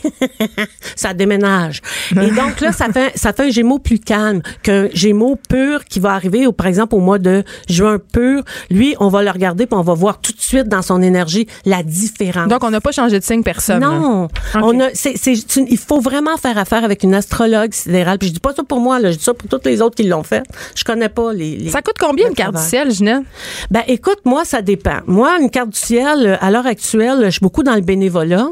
[0.96, 1.82] ça déménage.
[2.12, 6.00] Et donc là, ça fait ça fait un Gémeaux plus calme qu'un Gémeaux pur qui
[6.00, 8.44] va arriver, au, par exemple, au mois de juin pur.
[8.70, 11.48] Lui, on va le regarder puis on va voir tout de suite dans son énergie
[11.66, 12.48] la différence.
[12.48, 13.80] Donc, on n'a pas changé de signe personne.
[13.82, 17.74] Non, on a, c'est, c'est, c'est une- il faut vraiment faire affaire avec une astrologue
[17.74, 18.18] sidérale.
[18.18, 19.96] Puis je dis pas ça pour moi, là, je dis ça pour toutes les autres
[19.96, 20.44] qui l'ont fait.
[20.76, 21.58] Je connais pas les.
[21.58, 23.24] les Ça coûte combien une carte du ciel, Ginette?
[23.70, 25.00] Ben écoute, moi ça dépend.
[25.08, 28.48] Moi, une carte du ciel, euh, à l'heure actuelle, je suis beaucoup dans le bénévolat.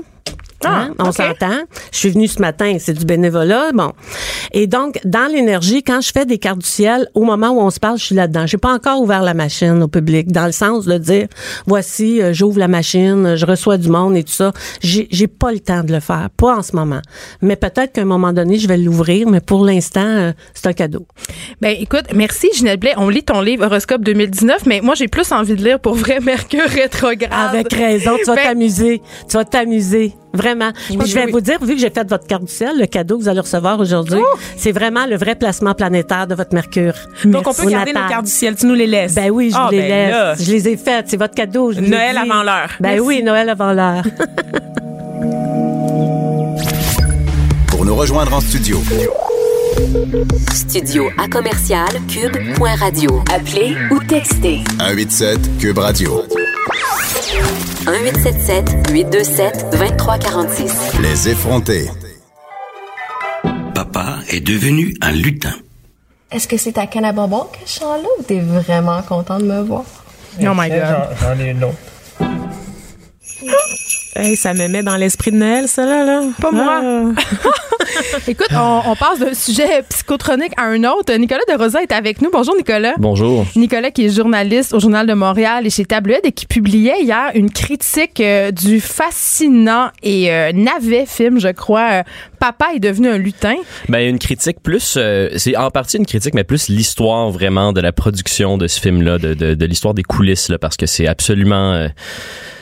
[0.65, 0.89] Hein?
[0.97, 1.15] Ah, on ok.
[1.15, 1.57] s'entend.
[1.91, 3.91] Je suis venue ce matin, c'est du bénévolat, bon.
[4.51, 7.69] Et donc, dans l'énergie, quand je fais des cartes du ciel, au moment où on
[7.69, 8.45] se parle, je suis là-dedans.
[8.45, 11.27] J'ai pas encore ouvert la machine au public, dans le sens de dire,
[11.65, 14.51] voici, euh, j'ouvre la machine, je reçois du monde et tout ça.
[14.81, 17.01] J'ai, j'ai pas le temps de le faire, pas en ce moment.
[17.41, 20.73] Mais peut-être qu'à un moment donné, je vais l'ouvrir, mais pour l'instant, euh, c'est un
[20.73, 21.05] cadeau.
[21.61, 22.93] Ben écoute, merci Ginette Blais.
[22.97, 26.19] On lit ton livre Horoscope 2019, mais moi j'ai plus envie de lire pour vrai
[26.29, 27.29] Mercure rétrograde.
[27.31, 29.01] Avec raison, tu vas Ben, t'amuser.
[29.29, 30.13] Tu vas t'amuser.
[30.33, 30.71] Vraiment.
[30.87, 31.31] Puis je vais oui.
[31.31, 33.39] vous dire, vu que j'ai fait votre carte du ciel, le cadeau que vous allez
[33.39, 34.19] recevoir aujourd'hui,
[34.57, 36.93] c'est vraiment le vrai placement planétaire de votre Mercure.
[37.25, 38.55] Donc, on peut garder nos cartes du ciel.
[38.55, 39.15] Tu nous les laisses.
[39.15, 40.11] Ben oui, je Ah, vous les ben laisse.
[40.11, 40.35] là.
[40.39, 41.05] Je les ai faites.
[41.09, 41.71] C'est votre cadeau.
[41.71, 42.69] je l'ai Noël avant l'heure.
[42.79, 43.01] Ben Merci.
[43.01, 44.03] oui, Noël avant l'heure.
[47.67, 48.79] Pour nous rejoindre en studio,
[50.53, 53.23] Studio à commercial cube.radio.
[53.33, 56.23] Appelez ou textez 187 Cube Radio.
[56.69, 60.99] 1877 827 2346.
[61.01, 61.89] Les effrontés.
[63.73, 65.53] Papa est devenu un lutin.
[66.31, 69.39] Est-ce que c'est ta canne à bonbons que je chante là ou t'es vraiment content
[69.39, 69.83] de me voir?
[70.41, 70.79] Oh my God.
[71.21, 71.75] J'en ai une autre.
[74.15, 76.03] Hey, ça me met dans l'esprit de Noël, ça, là.
[76.03, 76.23] là.
[76.41, 76.81] Pas moi.
[76.83, 77.21] Ah.
[78.27, 81.13] Écoute, on, on passe d'un sujet psychotronique à un autre.
[81.15, 82.29] Nicolas de Rosa est avec nous.
[82.31, 82.95] Bonjour Nicolas.
[82.97, 83.45] Bonjour.
[83.55, 87.31] Nicolas qui est journaliste au Journal de Montréal et chez Tabloïd et qui publiait hier
[87.35, 92.03] une critique euh, du fascinant et euh, navet film, je crois, euh,
[92.39, 93.55] Papa est devenu un lutin.
[93.89, 97.81] Ben une critique plus, euh, c'est en partie une critique, mais plus l'histoire vraiment de
[97.81, 101.07] la production de ce film-là, de, de, de l'histoire des coulisses, là, parce que c'est
[101.07, 101.87] absolument, euh,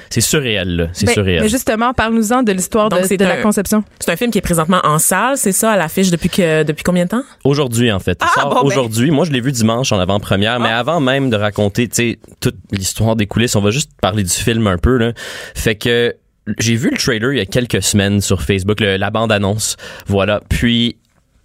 [0.10, 0.88] c'est surréel, là.
[0.94, 1.42] c'est Ben, surréel.
[1.44, 3.84] mais justement, parle-nous-en de l'histoire de, la conception.
[4.00, 6.84] C'est un film qui est présentement en salle, c'est ça, à l'affiche depuis que depuis
[6.84, 7.24] combien de temps?
[7.44, 8.20] Aujourd'hui, en fait.
[8.22, 8.62] Ah, ben.
[8.64, 9.12] aujourd'hui.
[9.12, 12.56] Moi, je l'ai vu dimanche en avant-première, mais avant même de raconter, tu sais, toute
[12.72, 15.14] l'histoire des coulisses, on va juste parler du film un peu, là.
[15.56, 16.16] Fait que
[16.60, 19.76] j'ai vu le trailer il y a quelques semaines sur Facebook, le- la bande-annonce.
[20.08, 20.42] Voilà.
[20.50, 20.98] Puis,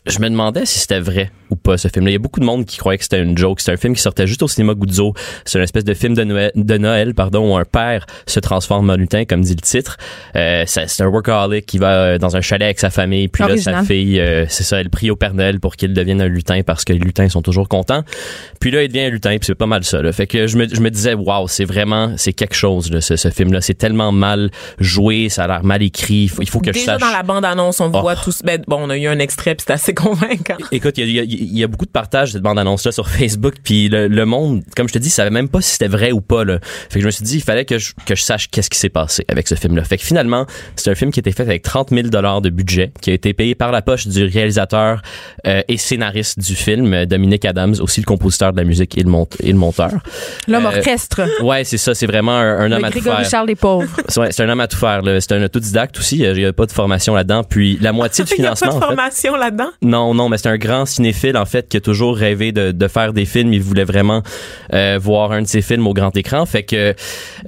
[0.06, 2.10] je me demandais si c'était vrai ou pas ce film-là.
[2.10, 3.60] Il y a beaucoup de monde qui croyait que c'était une joke.
[3.60, 5.12] C'était un film qui sortait juste au cinéma Guzzo.
[5.44, 8.88] C'est une espèce de film de Noël, de Noël pardon, où un père se transforme
[8.90, 9.98] en lutin, comme dit le titre.
[10.34, 13.28] Euh, c'est un workaholic qui va euh, dans un chalet avec sa famille.
[13.28, 16.20] Puis là, sa fille, euh, c'est ça, elle prie au Père Noël pour qu'il devienne
[16.22, 18.02] un lutin parce que les lutins sont toujours contents.
[18.60, 20.00] Puis là, il devient un lutin, puis c'est pas mal ça.
[20.02, 20.10] Là.
[20.12, 23.16] Fait que je me, je me disais, waouh, c'est vraiment, c'est quelque chose, là, ce,
[23.16, 23.60] ce film-là.
[23.60, 26.22] C'est tellement mal joué, ça a l'air mal écrit.
[26.24, 27.00] Il faut, il faut que je Déjà sache.
[27.02, 28.00] dans la bande-annonce, on Oh.
[28.00, 28.40] voit tous.
[28.42, 30.56] Ben, bon, on a eu un extrait, puis c'est assez convaincant.
[30.70, 33.88] Écoute, il y y y a beaucoup de partage de cette bande-annonce-là sur Facebook, puis
[33.88, 36.44] le, le monde, comme je te dis, savait même pas si c'était vrai ou pas.
[36.44, 36.58] Là.
[36.62, 38.78] Fait que je me suis dit, il fallait que je, que je sache qu'est-ce qui
[38.78, 39.84] s'est passé avec ce film-là.
[39.84, 42.50] Fait que finalement, c'est un film qui a été fait avec 30 000 dollars de
[42.50, 45.02] budget, qui a été payé par la poche du réalisateur
[45.46, 49.02] euh, et scénariste du film, euh, Dominique Adams, aussi le compositeur de la musique et
[49.02, 49.90] le, mont- et le monteur.
[50.48, 51.22] L'homme Euh, orchestre.
[51.42, 53.30] Ouais, c'est ça, c'est vraiment un, un homme Le à tout Grégory faire.
[53.30, 53.88] Charles des pauvres.
[54.08, 55.02] C'est ouais, c'est un homme à tout faire.
[55.20, 56.18] C'est un autodidacte aussi.
[56.18, 57.44] Il n'y a pas de formation là-dedans.
[57.44, 59.70] Puis la moitié du Il y a pas financement, de en fait, formation là-dedans?
[59.82, 62.88] Non, non, mais c'est un grand cinéphile en fait qui a toujours rêvé de, de
[62.88, 63.52] faire des films.
[63.52, 64.22] Il voulait vraiment
[64.72, 66.46] euh, voir un de ses films au grand écran.
[66.46, 66.94] Fait que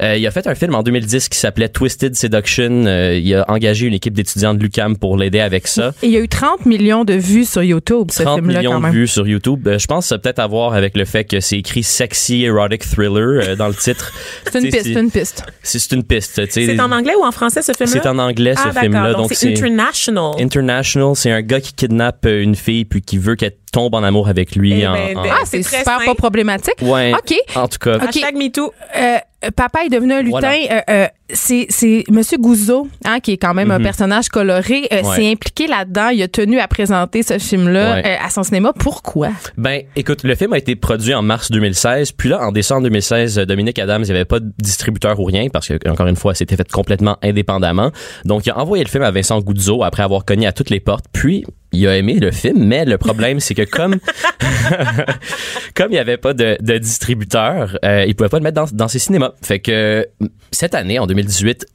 [0.03, 2.85] euh, il a fait un film en 2010 qui s'appelait Twisted Seduction.
[2.87, 5.93] Euh, il a engagé une équipe d'étudiants de l'UCAM pour l'aider avec ça.
[6.03, 8.81] Et il y a eu 30 millions de vues sur YouTube, ce 30 film-là, millions
[8.81, 9.67] quand de vues sur YouTube.
[9.69, 12.45] Euh, je pense que ça peut-être à voir avec le fait que c'est écrit sexy
[12.45, 14.13] erotic thriller euh, dans le titre.
[14.53, 15.43] C'est une piste, c'est une piste.
[15.63, 16.47] C'est une piste.
[16.47, 16.67] tu sais.
[16.67, 18.01] C'est en anglais ou en français, ce film-là?
[18.03, 19.15] C'est en anglais ce ah, film-là.
[19.15, 20.33] Donc, c'est international.
[20.39, 24.03] International, c'est un gars qui kidnappe euh, une fille puis qui veut qu'elle tombe en
[24.03, 24.81] amour avec lui.
[24.81, 26.05] Eh en- ben, en- Ah, c'est super simple.
[26.07, 26.75] pas problématique.
[26.83, 27.13] Ouais.
[27.15, 27.35] OK.
[27.57, 28.09] En tout cas, Ok.
[28.09, 28.73] Hashtag MeToo.
[28.97, 29.19] Euh,
[29.57, 30.39] papa est devenu un lutin.
[30.41, 30.55] Voilà.
[30.55, 33.85] Euh, euh, c'est Monsieur Gouzeau, hein, qui est quand même un Mhm.
[33.85, 35.17] personnage coloré, euh, Ouais.
[35.17, 36.09] s'est impliqué là-dedans.
[36.11, 38.03] Il a tenu à présenter ce film-là Ouais.
[38.07, 38.73] euh, à son cinéma.
[38.79, 39.31] Pourquoi?
[39.57, 42.13] ben, écoute, le film a été produit en mars 2016.
[42.13, 45.25] Puis là, en décembre 2016, euh, Dominique Adams, il n'y avait pas de distributeur ou
[45.25, 47.91] rien parce que, encore une fois, c'était fait complètement indépendamment.
[48.27, 50.81] Donc, il a envoyé le film à Vincent Goudzo après avoir cogné à toutes les
[50.81, 51.07] portes.
[51.13, 53.97] Puis, il a aimé le film, mais le problème, c'est que comme
[55.75, 58.67] comme il n'y avait pas de, de distributeur, euh, il pouvait pas le mettre dans,
[58.73, 59.33] dans ses cinémas.
[59.43, 60.07] Fait que
[60.53, 61.67] cette année, en 2018,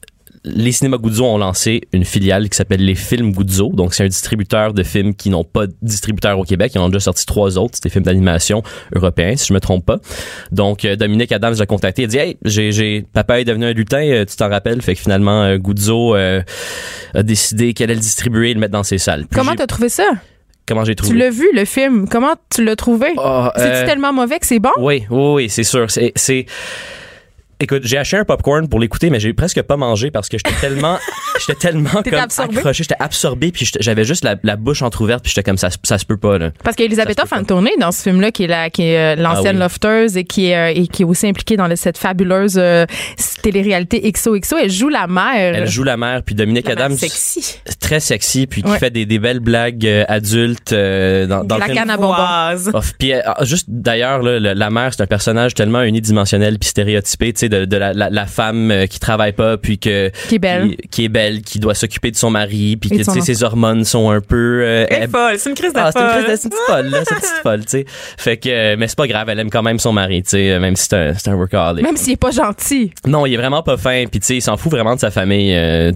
[0.44, 3.72] les cinémas Guzzo ont lancé une filiale qui s'appelle les Films Guzzo.
[3.74, 6.72] Donc, c'est un distributeur de films qui n'ont pas de distributeur au Québec.
[6.74, 7.72] Ils en ont déjà sorti trois autres.
[7.74, 8.62] C'est des films d'animation
[8.94, 9.98] européens, si je me trompe pas.
[10.50, 12.02] Donc, euh, Dominique Adams l'a contacté.
[12.02, 14.80] Il a dit, hey, j'ai, j'ai, papa est devenu un lutin, euh, tu t'en rappelles?
[14.80, 16.40] Fait que finalement, euh, Guzzo euh,
[17.12, 19.26] a décidé qu'elle allait le distribuer et le mettre dans ses salles.
[19.26, 20.04] Puis Comment t'as trouvé ça?
[20.70, 21.12] comment j'ai trouvé?
[21.12, 22.08] Tu l'as vu, le film?
[22.08, 23.08] Comment tu l'as trouvé?
[23.18, 24.70] Ah, C'est-tu euh, tellement mauvais que c'est bon?
[24.78, 25.90] Oui, oui, oui, c'est sûr.
[25.90, 26.46] C'est, c'est...
[27.62, 30.58] Écoute, j'ai acheté un popcorn pour l'écouter, mais j'ai presque pas mangé parce que j'étais
[30.62, 30.96] tellement,
[31.46, 35.42] j'étais tellement comme accroché, j'étais absorbé, puis j'avais juste la, la bouche entrouverte, puis j'étais
[35.48, 36.50] comme ça, ça se peut pas là.
[36.64, 39.46] Parce qu'Elisabeth Hoff a tourné dans ce film-là, qui est, la, qui est euh, l'ancienne
[39.48, 39.58] Ah oui.
[39.60, 42.86] lofteuse et qui est, euh, et qui est aussi impliquée dans le- cette fabuleuse euh,
[43.42, 44.56] télé-réalité XOXO.
[44.58, 45.54] Elle joue la mère.
[45.56, 47.56] Elle joue la mère, puis Dominique La Adams, sexy.
[47.80, 51.90] très sexy, puis qui fait des, des belles blagues adultes dans, dans la le canne
[51.90, 52.14] à bonbons.
[52.74, 52.92] Off.
[52.98, 57.48] Puis ah, juste d'ailleurs, la mère, c'est un personnage tellement unidimensionnel puis stéréotypé, tu sais,
[57.48, 60.70] de, de la, la, la femme qui travaille pas, puis que Qui est belle.
[60.70, 63.42] qui, qui est belle, qui doit s'occuper de son mari, puis que son sais, ses
[63.42, 66.06] hormones sont un peu euh, Elle est folle, c'est une crise de Ah, c'est une,
[66.08, 66.24] folle.
[66.24, 67.84] crise de- petite folle, là, c'est une petite folle, tu sais.
[68.18, 70.58] Fait que, euh, mais c'est pas grave, elle aime quand même son mari, tu sais,
[70.58, 71.84] même si c'est un, c'est un workaholic.
[71.84, 72.92] Même s'il est pas gentil.
[73.06, 75.10] Non, il est vraiment pas fin, puis tu sais, il s'en fout vraiment de sa
[75.10, 75.54] famille.
[75.54, 75.92] euh,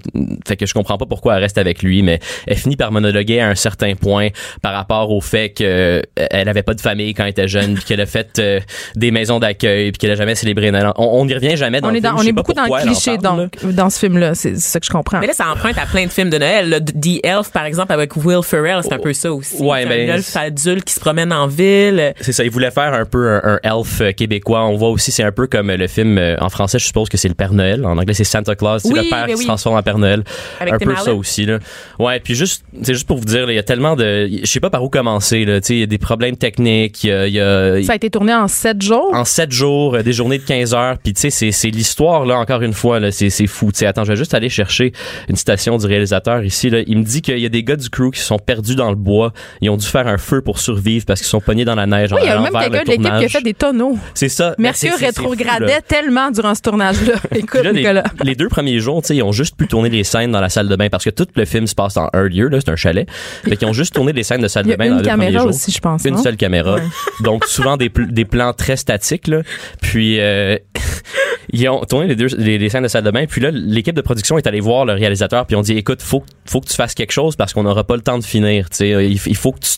[0.47, 3.41] fait que je comprends pas pourquoi elle reste avec lui, mais elle finit par monologuer
[3.41, 4.29] à un certain point
[4.63, 7.75] par rapport au fait que euh, elle avait pas de famille quand elle était jeune,
[7.75, 8.61] puis qu'elle a fait euh,
[8.97, 10.71] des maisons d'accueil, puis qu'elle a jamais célébré.
[10.97, 12.71] On, on n'y revient jamais dans on le est, dans, on est beaucoup dans le
[12.81, 14.35] elle cliché donc, dans ce film-là.
[14.35, 15.21] C'est c'est ça que je comprends.
[15.25, 16.69] Mais là, ça emprunte à plein de films de Noël.
[16.69, 19.57] Le The Elf, par exemple, avec Will Ferrell, c'est un peu ça aussi.
[19.57, 22.13] Ouais, c'est ben, un elfe adulte qui se promène en ville.
[22.21, 24.67] C'est ça, il voulait faire un peu un, un elf euh, québécois.
[24.67, 27.17] On voit aussi, c'est un peu comme le film euh, en français, je suppose que
[27.17, 27.87] c'est le Père Noël.
[27.87, 28.83] En anglais, c'est Santa Claus.
[28.83, 29.43] C'est Oui, le père mais qui oui.
[29.45, 30.25] se transforme en Père Noël.
[30.61, 31.59] Avec un peu ça aussi là.
[31.99, 34.61] Ouais, puis juste, c'est juste pour vous dire, il y a tellement de, je sais
[34.61, 35.63] pas par où commencer là.
[35.63, 37.03] Tu sais, il y a des problèmes techniques.
[37.05, 39.11] Il y a, y a- Ça a été tourné en sept jours?
[39.15, 42.27] en sept jours, euh, des journées de 15 heures, puis tu sais, c'est, c'est l'histoire
[42.27, 43.71] là encore une fois là, c'est, c'est fou.
[43.73, 44.93] Tu sais, attends, je vais juste aller chercher
[45.29, 46.81] une citation du réalisateur ici là.
[46.87, 48.97] Il me dit qu'il y a des gars du crew qui sont perdus dans le
[48.97, 49.33] bois.
[49.61, 52.13] Ils ont dû faire un feu pour survivre parce qu'ils sont pognés dans la neige.
[52.13, 53.99] Oui, il y a même quelqu'un de l'équipe qui a fait des tonneaux.
[54.15, 54.55] C'est ça.
[54.59, 57.15] Mercure rétrogradait tellement durant ce tournage-là.
[57.35, 58.05] Écoute, là, Nicolas.
[58.23, 60.77] les deux premiers jours, ils ont juste pu tourner les scènes dans la salle de
[60.77, 63.09] bain parce que tout le film se passe dans un lieu, là, c'est un chalet.
[63.45, 65.25] Fait qu'ils ont juste tourné les scènes de salle de bain dans une les premiers
[65.27, 65.51] caméra jours.
[65.51, 66.05] aussi, je pense.
[66.05, 66.79] Une seule caméra.
[67.21, 67.89] Donc, souvent des
[68.25, 69.43] plans très statiques, là.
[69.81, 70.57] Puis, euh,
[71.53, 73.27] ils ont tourné les, deux, les, les scènes de salle de bain.
[73.27, 75.47] Puis là, l'équipe de production est allée voir le réalisateur.
[75.47, 77.97] Puis, on dit, écoute, faut, faut que tu fasses quelque chose parce qu'on n'aura pas
[77.97, 78.71] le temps de finir.
[78.71, 79.77] Tu sais, il, il faut que tu,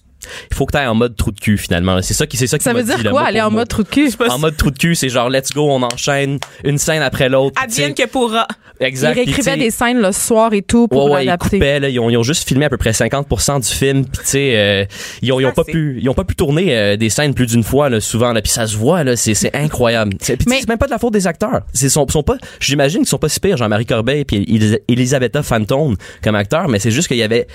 [0.51, 2.01] il faut que tu ailles en mode trou de cul, finalement.
[2.03, 3.89] C'est ça qui, c'est ça qui Ça veut dire quoi, aller en mode trou de
[3.89, 4.11] cul?
[4.29, 7.61] En mode trou de cul, c'est genre, let's go, on enchaîne une scène après l'autre.
[7.63, 8.47] Advienne que pourra.
[8.79, 9.13] Exact.
[9.17, 11.57] Ils réécrivaient des scènes le soir et tout pour Ouais, ouais, ils l'adapter.
[11.59, 14.19] coupaient, là, ils, ont, ils ont juste filmé à peu près 50% du film, puis
[14.23, 14.85] tu sais, euh,
[15.23, 17.33] ils ont, ils ont Ça, pas pu, ils ont pas pu tourner euh, des scènes
[17.33, 20.13] plus d'une fois, là, souvent, là, puis ça se voit, là, c'est, c'est incroyable.
[20.21, 21.63] C'est, Mais- c'est même pas de la faute des acteurs.
[21.73, 25.43] C'est sont, sont pas, j'imagine qu'ils sont pas si pires, Jean-Marie Corbeil puis Elis- Elisabetta
[25.43, 27.47] Fantone comme acteurs, mais c'est juste qu'il y avait,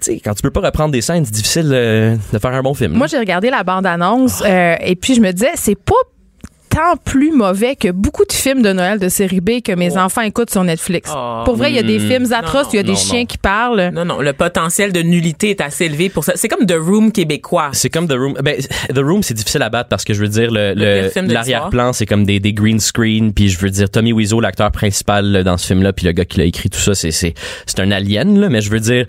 [0.00, 2.62] tu sais, quand tu peux pas reprendre des scènes, c'est difficile euh, de faire un
[2.62, 2.92] bon film.
[2.92, 5.94] Moi, j'ai regardé la bande-annonce euh, et puis je me disais, c'est pas
[6.70, 10.20] tant plus mauvais que beaucoup de films de Noël de série B que mes enfants
[10.20, 11.10] écoutent sur Netflix.
[11.16, 11.40] Oh.
[11.46, 12.08] Pour vrai, il y a des Hmm.
[12.08, 13.24] films atroces, il y a des non, chiens non.
[13.26, 13.90] qui parlent.
[13.94, 16.34] Non, non, le potentiel de nullité est assez élevé pour ça.
[16.36, 17.70] C'est comme The Room québécois.
[17.72, 18.34] C'est comme The Room.
[18.44, 18.56] Ben,
[18.94, 22.04] The Room, c'est difficile à battre parce que je veux dire, le, Le l'arrière-plan, c'est
[22.06, 23.32] comme des, des green screen.
[23.32, 26.26] Puis je veux dire, Tommy Wiseau, l'acteur principal là, dans ce film-là, puis le gars
[26.26, 27.32] qui l'a écrit tout ça, c'est, c'est,
[27.64, 28.50] c'est un alien, là.
[28.50, 29.06] Mais je veux dire,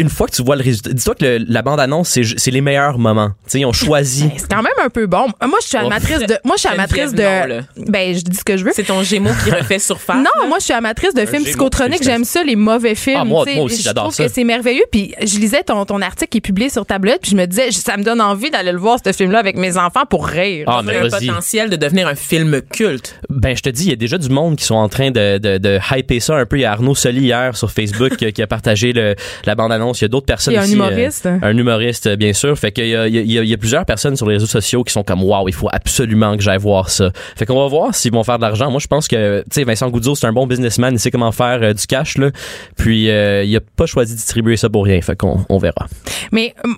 [0.00, 2.98] une fois que tu vois le résultat, dis-toi que le- la bande-annonce, c'est, les meilleurs
[2.98, 3.28] moments.
[3.28, 4.24] Tu sais, ils ont choisi.
[4.24, 5.26] Ben, c'est quand même un peu bon.
[5.46, 6.36] Moi, je suis amatrice de.
[6.44, 7.62] Moi, je suis amatrice non, de.
[7.90, 8.72] Ben, je dis ce que je veux.
[8.74, 10.16] C'est ton gémeau qui refait surface.
[10.16, 12.02] Non, moi, je suis amatrice de films Gémeaux, psychotroniques.
[12.02, 13.18] J'aime ça, les mauvais films.
[13.20, 14.24] Ah, moi- moi aussi, je j'adore trouve ça.
[14.26, 14.84] que c'est merveilleux.
[14.90, 17.70] Puis, je lisais ton, ton article qui est publié sur tablette, puis je me disais,
[17.70, 20.64] ça me donne envie d'aller le voir, ce film-là, avec mes enfants pour rire.
[20.68, 21.26] Ah, Ça mais a un vas-y.
[21.26, 23.20] potentiel de devenir un film culte.
[23.28, 25.38] Ben, je te dis, il y a déjà du monde qui sont en train de,
[25.38, 26.56] de, de hyper ça un peu.
[26.58, 29.89] Il y a Arnaud Soli hier sur Facebook qui, qui a partagé le, la bande-annonce.
[29.98, 31.26] Il y a d'autres personnes Il y a un aussi, humoriste.
[31.26, 32.58] euh, un humoriste, euh, bien sûr.
[32.58, 34.92] Fait qu'il y y, a, il y a plusieurs personnes sur les réseaux sociaux qui
[34.92, 37.10] sont comme, waouh, il faut absolument que j'aille voir ça.
[37.36, 38.70] Fait qu'on va voir s'ils vont faire de l'argent.
[38.70, 40.94] Moi, je pense que, tu sais, Vincent Goudzo, c'est un bon businessman.
[40.94, 42.30] Il sait comment faire euh, du cash, là.
[42.76, 45.00] Puis, euh, il a pas choisi de distribuer ça pour rien.
[45.00, 45.86] Fait qu'on on verra.
[46.32, 46.76] Mais hum,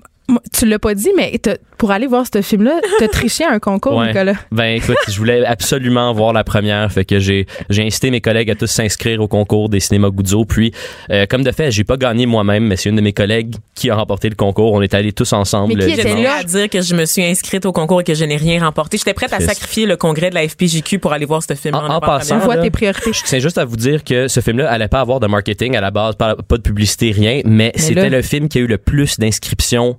[0.53, 1.33] tu l'as pas dit, mais
[1.78, 4.09] pour aller voir ce film-là, t'as triché à un concours, Ouais.
[4.09, 4.35] Nicolas.
[4.53, 8.51] Ben écoute, je voulais absolument voir la première, fait que j'ai j'ai incité mes collègues
[8.51, 10.45] à tous s'inscrire au concours des cinémas Goudzo.
[10.45, 10.72] Puis,
[11.11, 13.91] euh, comme de fait, j'ai pas gagné moi-même, mais c'est une de mes collègues qui
[13.91, 14.72] a remporté le concours.
[14.72, 15.74] On est allés tous ensemble.
[15.76, 16.37] Mais qui était là?
[16.41, 18.97] à dire que je me suis inscrite au concours et que je n'ai rien remporté?
[18.97, 21.74] J'étais prête à sacrifier le congrès de la FPJQ pour aller voir ce film.
[21.74, 23.12] En- en passant, On voit là, tes priorités.
[23.12, 25.80] Je tiens juste à vous dire que ce film-là allait pas avoir de marketing à
[25.80, 28.78] la base, pas, pas de publicité, rien, mais, c'était le film qui a eu le
[28.78, 29.97] plus d'inscriptions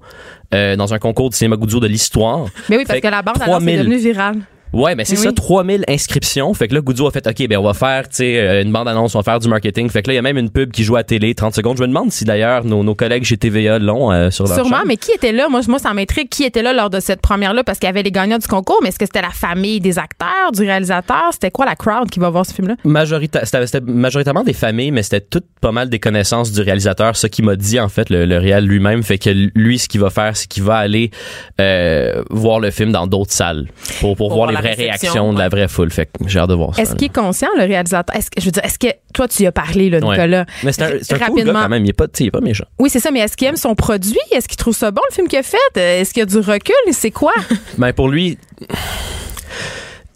[0.54, 2.46] euh, dans un concours de cinéma Goudzo de l'histoire.
[2.70, 3.78] Mais oui, parce Fait que la bande que annonce est 3000.
[3.80, 4.36] devenue virale.
[4.74, 5.24] Ouais, mais c'est Oui.
[5.24, 6.54] ça, 3000 inscriptions.
[6.54, 8.72] Fait que là, Goudzo a fait, OK, ben on va faire, tu sais, euh, une
[8.72, 9.90] bande-annonce, on va faire du marketing.
[9.90, 11.78] Fait que là, il y a même une pub qui joue à télé, 30 secondes.
[11.78, 14.82] Je me demande si d'ailleurs nos, nos collègues chez TVA l'ont euh, sur leur Sûrement,
[14.86, 15.48] mais qui était là?
[15.50, 16.30] Moi, moi, ça m'intrigue.
[16.30, 17.64] Qui était là lors de cette première-là?
[17.64, 20.00] Parce qu'il y avait les gagnants du concours, mais est-ce que c'était la famille des
[20.00, 21.30] acteurs, du réalisateur?
[21.32, 22.76] C'était quoi la crowd qui va voir ce film-là?
[22.86, 27.16] Majorita- c'était majoritairement des familles, mais c'était tout pas mal des connaissances du réalisateur.
[27.16, 29.04] Ce qui m'a dit, en fait, le, le réal lui-même.
[29.04, 31.12] Fait que lui, ce qu'il va faire, c'est qu'il va aller
[31.62, 33.68] euh, voir le film dans d'autres salles
[34.00, 35.50] pour, pour, Pour voir voir les réception, réactions de la ouais.
[35.50, 35.92] vraie foule.
[35.92, 36.82] Fait que j'ai hâte de voir ça.
[36.82, 38.16] Est-ce qu'il est conscient, le réalisateur?
[38.16, 40.16] Est-ce que, je veux dire, est-ce que toi, tu y as parlé, là, Ouais.
[40.16, 40.46] Nicolas?
[40.64, 41.54] Mais c'est un, c'est un cool Rapidement?
[41.54, 41.86] gars quand même.
[41.86, 42.66] Il est pas, il est pas méchant.
[42.80, 44.18] Oui, c'est ça, mais est-ce qu'il aime son produit?
[44.32, 45.58] Est-ce qu'il trouve ça bon, le film qu'il a fait?
[45.78, 46.74] Euh, Est-ce qu'il y a du recul?
[46.92, 47.34] C'est quoi?
[47.78, 48.38] Ben pour lui,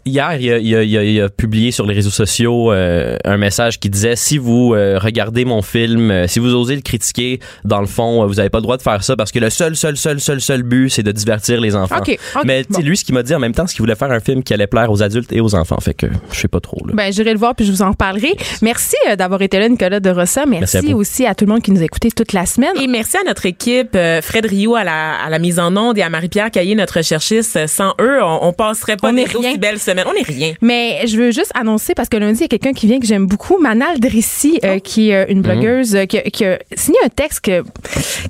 [0.08, 3.16] hier, il a, il a- il a- il a publié sur les réseaux sociaux euh,
[3.24, 6.82] un message qui disait si vous euh, regardez mon film, euh, si vous osez le
[6.82, 9.38] critiquer, dans le fond, euh, vous avez pas le droit de faire ça parce que
[9.38, 11.98] le seul, seul, seul, seul, seul but, c'est de divertir les enfants.
[11.98, 12.86] OK, OK, Mais tu sais, bon.
[12.88, 14.54] lui, ce qu'il m'a dit en même temps, c'est qu'il voulait faire un film qui
[14.54, 15.78] allait plaire aux adultes et aux enfants.
[15.80, 16.84] Fait que je sais pas trop.
[16.86, 16.92] Là.
[16.94, 18.34] Ben, j'irai le voir puis je vous en reparlerai.
[18.62, 20.46] Merci euh, d'avoir été là, Nicolas de Rossa.
[20.46, 20.98] Merci, Merci à vous.
[21.00, 22.72] aussi à tout le monde qui nous a écoutés toute la semaine.
[22.80, 25.98] Et merci à notre équipe, euh, Fred Rio à la, à la mise en onde
[25.98, 27.66] et à Marie-Pierre Caillé, notre recherchiste.
[27.66, 29.24] Sans eux, on, on passerait pas On rien.
[29.34, 29.58] aussi
[30.06, 30.54] On est rien.
[30.60, 33.06] Mais je veux juste annoncer, parce que lundi, il y a quelqu'un qui vient que
[33.06, 36.58] j'aime beaucoup, Manal Drissi, euh, qui est euh, une blogueuse euh, qui, a- qui a
[36.76, 37.62] signé un texte que-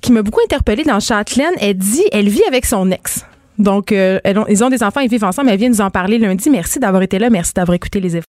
[0.01, 1.53] qui m'a beaucoup interpellée dans Châtelaine.
[1.61, 3.25] Elle dit, elle vit avec son ex.
[3.59, 5.51] Donc, euh, elles ont- ils ont des enfants, ils vivent ensemble.
[5.51, 6.49] Elle vient nous en parler lundi.
[6.49, 7.29] Merci d'avoir été là.
[7.29, 8.27] Merci d'avoir écouté les efforts.